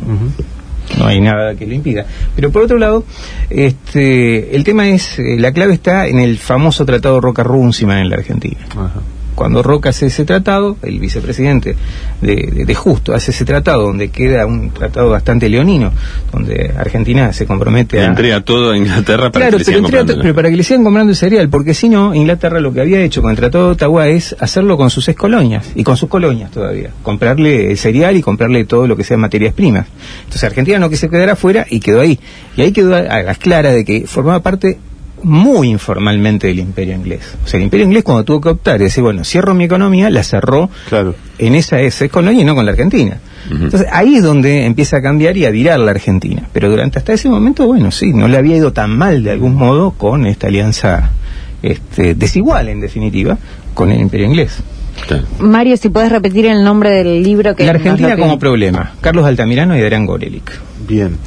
No 0.98 1.06
hay 1.06 1.20
nada 1.20 1.54
que 1.56 1.68
lo 1.68 1.74
impida. 1.74 2.06
Pero 2.36 2.50
por 2.50 2.62
otro 2.64 2.78
lado, 2.78 3.04
este, 3.50 4.56
el 4.56 4.64
tema 4.64 4.88
es, 4.88 5.20
eh, 5.20 5.36
la 5.38 5.52
clave 5.52 5.74
está 5.74 6.08
en 6.08 6.20
el 6.20 6.38
famoso 6.38 6.86
tratado 6.86 7.20
Roca-Runciman 7.20 7.98
en 8.00 8.10
la 8.10 8.16
Argentina. 8.16 8.58
Ajá. 8.72 9.02
Cuando 9.38 9.62
Roca 9.62 9.90
hace 9.90 10.08
ese 10.08 10.26
tratado, 10.26 10.78
el 10.82 11.00
vicepresidente 11.00 11.76
de, 12.22 12.36
de- 12.36 12.66
de 12.66 12.76
Justo 12.76 13.14
hace 13.14 13.30
ese 13.30 13.46
tratado, 13.46 13.84
donde 13.84 14.10
queda 14.10 14.48
un 14.48 14.72
tratado 14.72 15.12
bastante 15.12 15.48
leonino, 15.48 15.92
donde 16.32 16.74
Argentina 16.76 17.32
se 17.34 17.46
compromete 17.46 18.02
a... 18.02 18.06
entrega 18.08 18.42
todo 18.42 18.72
a 18.72 18.78
Inglaterra 18.78 19.30
para 19.32 19.46
Claro, 19.46 19.52
que 19.52 19.58
le 19.60 19.66
sigan 19.66 19.84
comprando, 19.84 20.34
para 20.36 20.50
que 20.50 20.58
le 20.58 20.64
sigan 20.64 20.84
comprando 20.84 21.12
el 21.12 21.16
cereal, 21.16 21.50
porque 21.50 21.76
si 21.76 21.88
no, 21.88 22.16
Inglaterra 22.16 22.60
lo 22.60 22.74
que 22.74 22.82
había 22.82 23.00
hecho 23.02 23.22
con 23.22 23.30
el 23.30 23.38
Tratado 23.38 23.68
de 23.68 23.72
Ottawa 23.74 24.08
es 24.08 24.36
hacerlo 24.40 24.76
con 24.76 24.90
sus 24.90 25.08
ex 25.08 25.18
colonias, 25.20 25.70
y 25.76 25.84
con 25.84 25.96
sus 25.98 26.10
colonias 26.10 26.50
todavía, 26.50 26.90
comprarle 27.04 27.70
el 27.70 27.78
cereal 27.78 28.18
y 28.18 28.24
comprarle 28.24 28.66
todo 28.66 28.88
lo 28.88 28.98
que 28.98 29.04
sea 29.04 29.18
materias 29.18 29.54
primas. 29.54 29.86
Entonces 30.24 30.44
Argentina 30.46 30.80
no 30.80 30.90
quiso 30.90 31.10
quedar 31.10 31.30
afuera 31.30 31.66
y 31.70 31.80
quedó 31.80 32.02
ahí. 32.02 32.20
Y 32.56 32.62
ahí 32.62 32.72
quedó 32.72 32.96
a, 32.96 33.00
a 33.02 33.22
las 33.22 33.38
claras 33.38 33.76
de 33.76 33.86
que 33.86 34.08
formaba 34.08 34.40
parte 34.42 34.80
muy 35.28 35.70
informalmente 35.70 36.48
del 36.48 36.60
imperio 36.60 36.96
inglés. 36.96 37.36
O 37.44 37.48
sea, 37.48 37.58
el 37.58 37.66
imperio 37.66 37.86
inglés 37.86 38.04
cuando 38.04 38.24
tuvo 38.24 38.42
que 38.42 38.50
optar 38.50 38.80
y 38.82 38.86
decir, 38.86 39.04
bueno, 39.04 39.24
cierro 39.24 39.54
mi 39.54 39.66
economía, 39.66 40.10
la 40.10 40.24
cerró 40.24 40.70
Claro. 40.90 41.16
en 41.38 41.54
esa 41.56 41.82
ex 41.82 42.04
colonia 42.12 42.42
y 42.42 42.46
no 42.46 42.56
con 42.56 42.66
la 42.66 42.72
Argentina. 42.72 43.20
Entonces 43.50 43.88
ahí 43.94 44.16
es 44.16 44.24
donde 44.24 44.66
empieza 44.66 44.98
a 44.98 45.02
cambiar 45.02 45.38
y 45.38 45.46
a 45.46 45.52
virar 45.52 45.80
la 45.80 45.92
Argentina. 45.92 46.44
Pero 46.52 46.70
durante 46.70 47.00
hasta 47.00 47.14
ese 47.14 47.30
momento, 47.30 47.66
bueno, 47.66 47.92
sí, 47.92 48.12
no 48.14 48.28
le 48.28 48.38
había 48.38 48.58
ido 48.58 48.74
tan 48.74 48.98
mal 48.98 49.24
de 49.24 49.32
algún 49.32 49.56
modo 49.56 49.92
con 49.92 50.26
esta 50.26 50.48
alianza 50.48 51.12
este, 51.64 52.14
desigual, 52.14 52.68
en 52.70 52.82
definitiva, 52.82 53.38
con 53.74 53.92
el 53.92 54.02
imperio 54.02 54.26
inglés. 54.28 54.58
Claro. 55.08 55.24
Mario, 55.40 55.78
si 55.78 55.90
puedes 55.90 56.12
repetir 56.12 56.46
el 56.48 56.64
nombre 56.64 56.90
del 56.90 57.22
libro 57.24 57.56
que 57.56 57.64
la 57.66 57.72
Argentina 57.72 58.18
como 58.18 58.40
problema. 58.40 58.94
Carlos 59.02 59.26
Altamirano 59.26 59.78
y 59.78 59.82
Adrián 59.82 60.06
Gorelick. 60.06 60.52
Bien. 60.88 61.18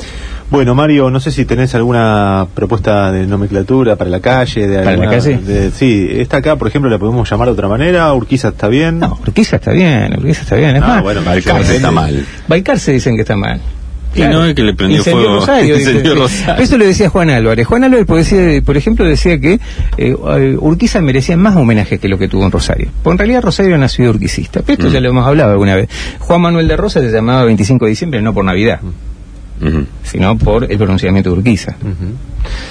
Bueno, 0.51 0.75
Mario, 0.75 1.11
no 1.11 1.21
sé 1.21 1.31
si 1.31 1.45
tenés 1.45 1.75
alguna 1.77 2.47
propuesta 2.55 3.13
de 3.13 3.25
nomenclatura 3.27 3.95
para 3.95 4.11
la 4.11 4.19
calle. 4.21 4.67
De 4.67 4.75
¿Para 4.79 4.85
la 4.85 4.91
alguna- 5.05 5.11
calle? 5.11 5.37
de- 5.39 5.71
sí, 5.71 6.09
esta 6.11 6.39
acá, 6.39 6.57
por 6.57 6.67
ejemplo, 6.67 6.91
la 6.91 6.99
podemos 6.99 7.31
llamar 7.31 7.47
de 7.47 7.53
otra 7.53 7.69
manera. 7.69 8.13
Urquiza 8.13 8.49
está 8.49 8.67
bien. 8.67 8.99
No, 8.99 9.17
Urquiza 9.23 9.57
está 9.57 9.71
bien, 9.71 10.13
Urquiza 10.19 10.43
está 10.43 10.57
bien. 10.57 10.77
Es 10.77 10.83
Ah, 10.83 10.89
más, 10.89 11.03
bueno, 11.03 11.23
Balcarce 11.25 11.77
está 11.77 11.91
mal. 11.93 12.27
Balcarce 12.49 12.93
dicen 12.93 13.15
que 13.15 13.23
está 13.23 13.37
mal. 13.37 13.61
Y 14.13 14.23
no, 14.23 14.45
es 14.45 14.57
que 14.57 14.65
le 14.65 14.75
prendió 14.75 14.99
Incendió 14.99 15.23
fuego- 15.23 15.39
Rosario, 15.39 15.77
incendió. 15.79 16.15
Rosario. 16.17 16.65
Eso 16.65 16.77
lo 16.79 16.85
decía 16.85 17.09
Juan 17.11 17.31
Álvarez. 17.31 17.65
Juan 17.69 17.85
Álvarez, 17.85 18.07
por, 18.07 18.17
decía- 18.19 18.61
por 18.61 18.77
ejemplo, 18.77 19.05
decía 19.05 19.39
que 19.39 19.61
eh, 19.99 20.17
Urquiza 20.59 21.01
merecía 21.01 21.37
más 21.37 21.55
homenaje 21.55 21.99
que 21.99 22.09
lo 22.09 22.19
que 22.19 22.27
tuvo 22.27 22.45
en 22.45 22.51
Rosario. 22.51 22.89
Porque 23.05 23.13
en 23.15 23.19
realidad 23.19 23.43
Rosario 23.43 23.79
nació 23.79 24.07
de 24.07 24.11
urquicista. 24.11 24.63
Pero 24.67 24.79
esto 24.81 24.91
Mm. 24.91 24.93
ya 24.95 25.01
lo 25.01 25.11
hemos 25.11 25.25
hablado 25.29 25.53
alguna 25.53 25.77
vez. 25.77 25.89
Juan 26.19 26.41
Manuel 26.41 26.67
de 26.67 26.77
Rosa 26.77 26.99
se 26.99 27.09
llamaba 27.13 27.45
25 27.45 27.85
de 27.85 27.91
diciembre 27.91 28.21
no 28.21 28.35
por 28.35 28.45
Navidad, 28.45 28.81
Sino 30.03 30.39
por 30.39 30.71
el 30.71 30.77
pronunciamiento 30.79 31.31
de 31.31 31.37
Urquiza. 31.39 31.77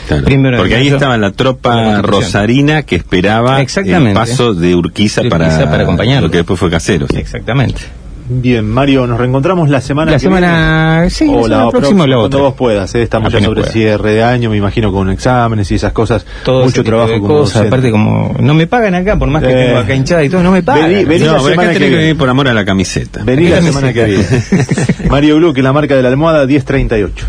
Claro. 0.08 0.26
Primero 0.26 0.58
Porque 0.58 0.76
ahí 0.76 0.88
estaba 0.88 1.18
la 1.18 1.32
tropa 1.32 2.02
rosarina 2.02 2.82
que 2.84 2.96
esperaba 2.96 3.62
el 3.62 4.14
paso 4.14 4.54
de 4.54 4.76
Urquiza, 4.76 5.22
De 5.22 5.28
Urquiza 5.28 5.60
para, 5.60 5.70
para 5.70 5.84
acompañarlo. 5.84 6.28
lo 6.28 6.32
que 6.32 6.38
después 6.38 6.60
fue 6.60 6.70
Casero. 6.70 7.08
sí. 7.10 7.18
Exactamente. 7.18 7.82
Bien, 8.32 8.64
Mario, 8.64 9.08
nos 9.08 9.18
reencontramos 9.18 9.70
la 9.70 9.82
semana 9.82 10.12
La 10.12 10.18
que 10.18 10.22
semana- 10.22 10.96
viene. 10.98 11.10
sí, 11.10 11.26
la 11.26 11.32
o 11.32 11.44
semana 11.46 11.64
la 11.66 11.70
próxima 11.72 12.04
o 12.04 12.08
la 12.08 12.16
cuando 12.18 12.26
otra. 12.38 12.40
vos 12.42 12.54
puedas. 12.54 12.94
¿eh? 12.94 13.02
Estamos 13.02 13.34
ya 13.34 13.40
sobre 13.42 13.62
pueda. 13.62 13.74
cierre 13.74 14.12
de 14.14 14.24
año, 14.24 14.52
me 14.52 14.58
imagino, 14.58 14.92
con 14.92 15.10
exámenes 15.10 15.72
y 15.72 15.76
esas 15.76 15.94
cosas. 15.94 16.24
Todo 16.44 16.64
Mucho 16.66 16.84
trabajo 16.84 17.10
de 17.12 17.20
cosas, 17.22 17.54
docente. 17.56 17.68
aparte 17.68 17.90
como 17.92 18.36
no 18.40 18.54
me 18.54 18.68
pagan 18.68 18.94
acá 18.94 19.18
por 19.18 19.30
más 19.30 19.42
que 19.44 19.50
Eh. 19.50 19.66
tengo 19.66 19.80
acá 19.80 19.96
hinchada 19.96 20.24
y 20.24 20.30
todo, 20.30 20.44
no 20.44 20.52
me 20.52 20.62
pagan. 20.62 20.92
Vení- 20.92 21.06
vení 21.08 21.26
No, 21.26 21.34
la 21.34 21.40
semana 21.40 21.62
acá 21.64 21.72
que 21.74 21.78
que 21.80 21.86
viene. 21.86 21.98
venir 22.04 22.18
por 22.18 22.30
amor 22.30 22.48
a 22.50 22.54
la 22.54 22.66
camiseta. 22.66 23.22
Vení 23.24 23.48
la 23.50 23.62
semana 23.64 23.94
que 23.94 24.06
viene. 24.06 24.26
Mario 25.10 25.38
Blue, 25.38 25.52
que 25.54 25.64
la 25.64 25.74
marca 25.74 25.96
de 25.96 26.04
la 26.04 26.10
almohada 26.10 26.46
1038. 26.46 27.26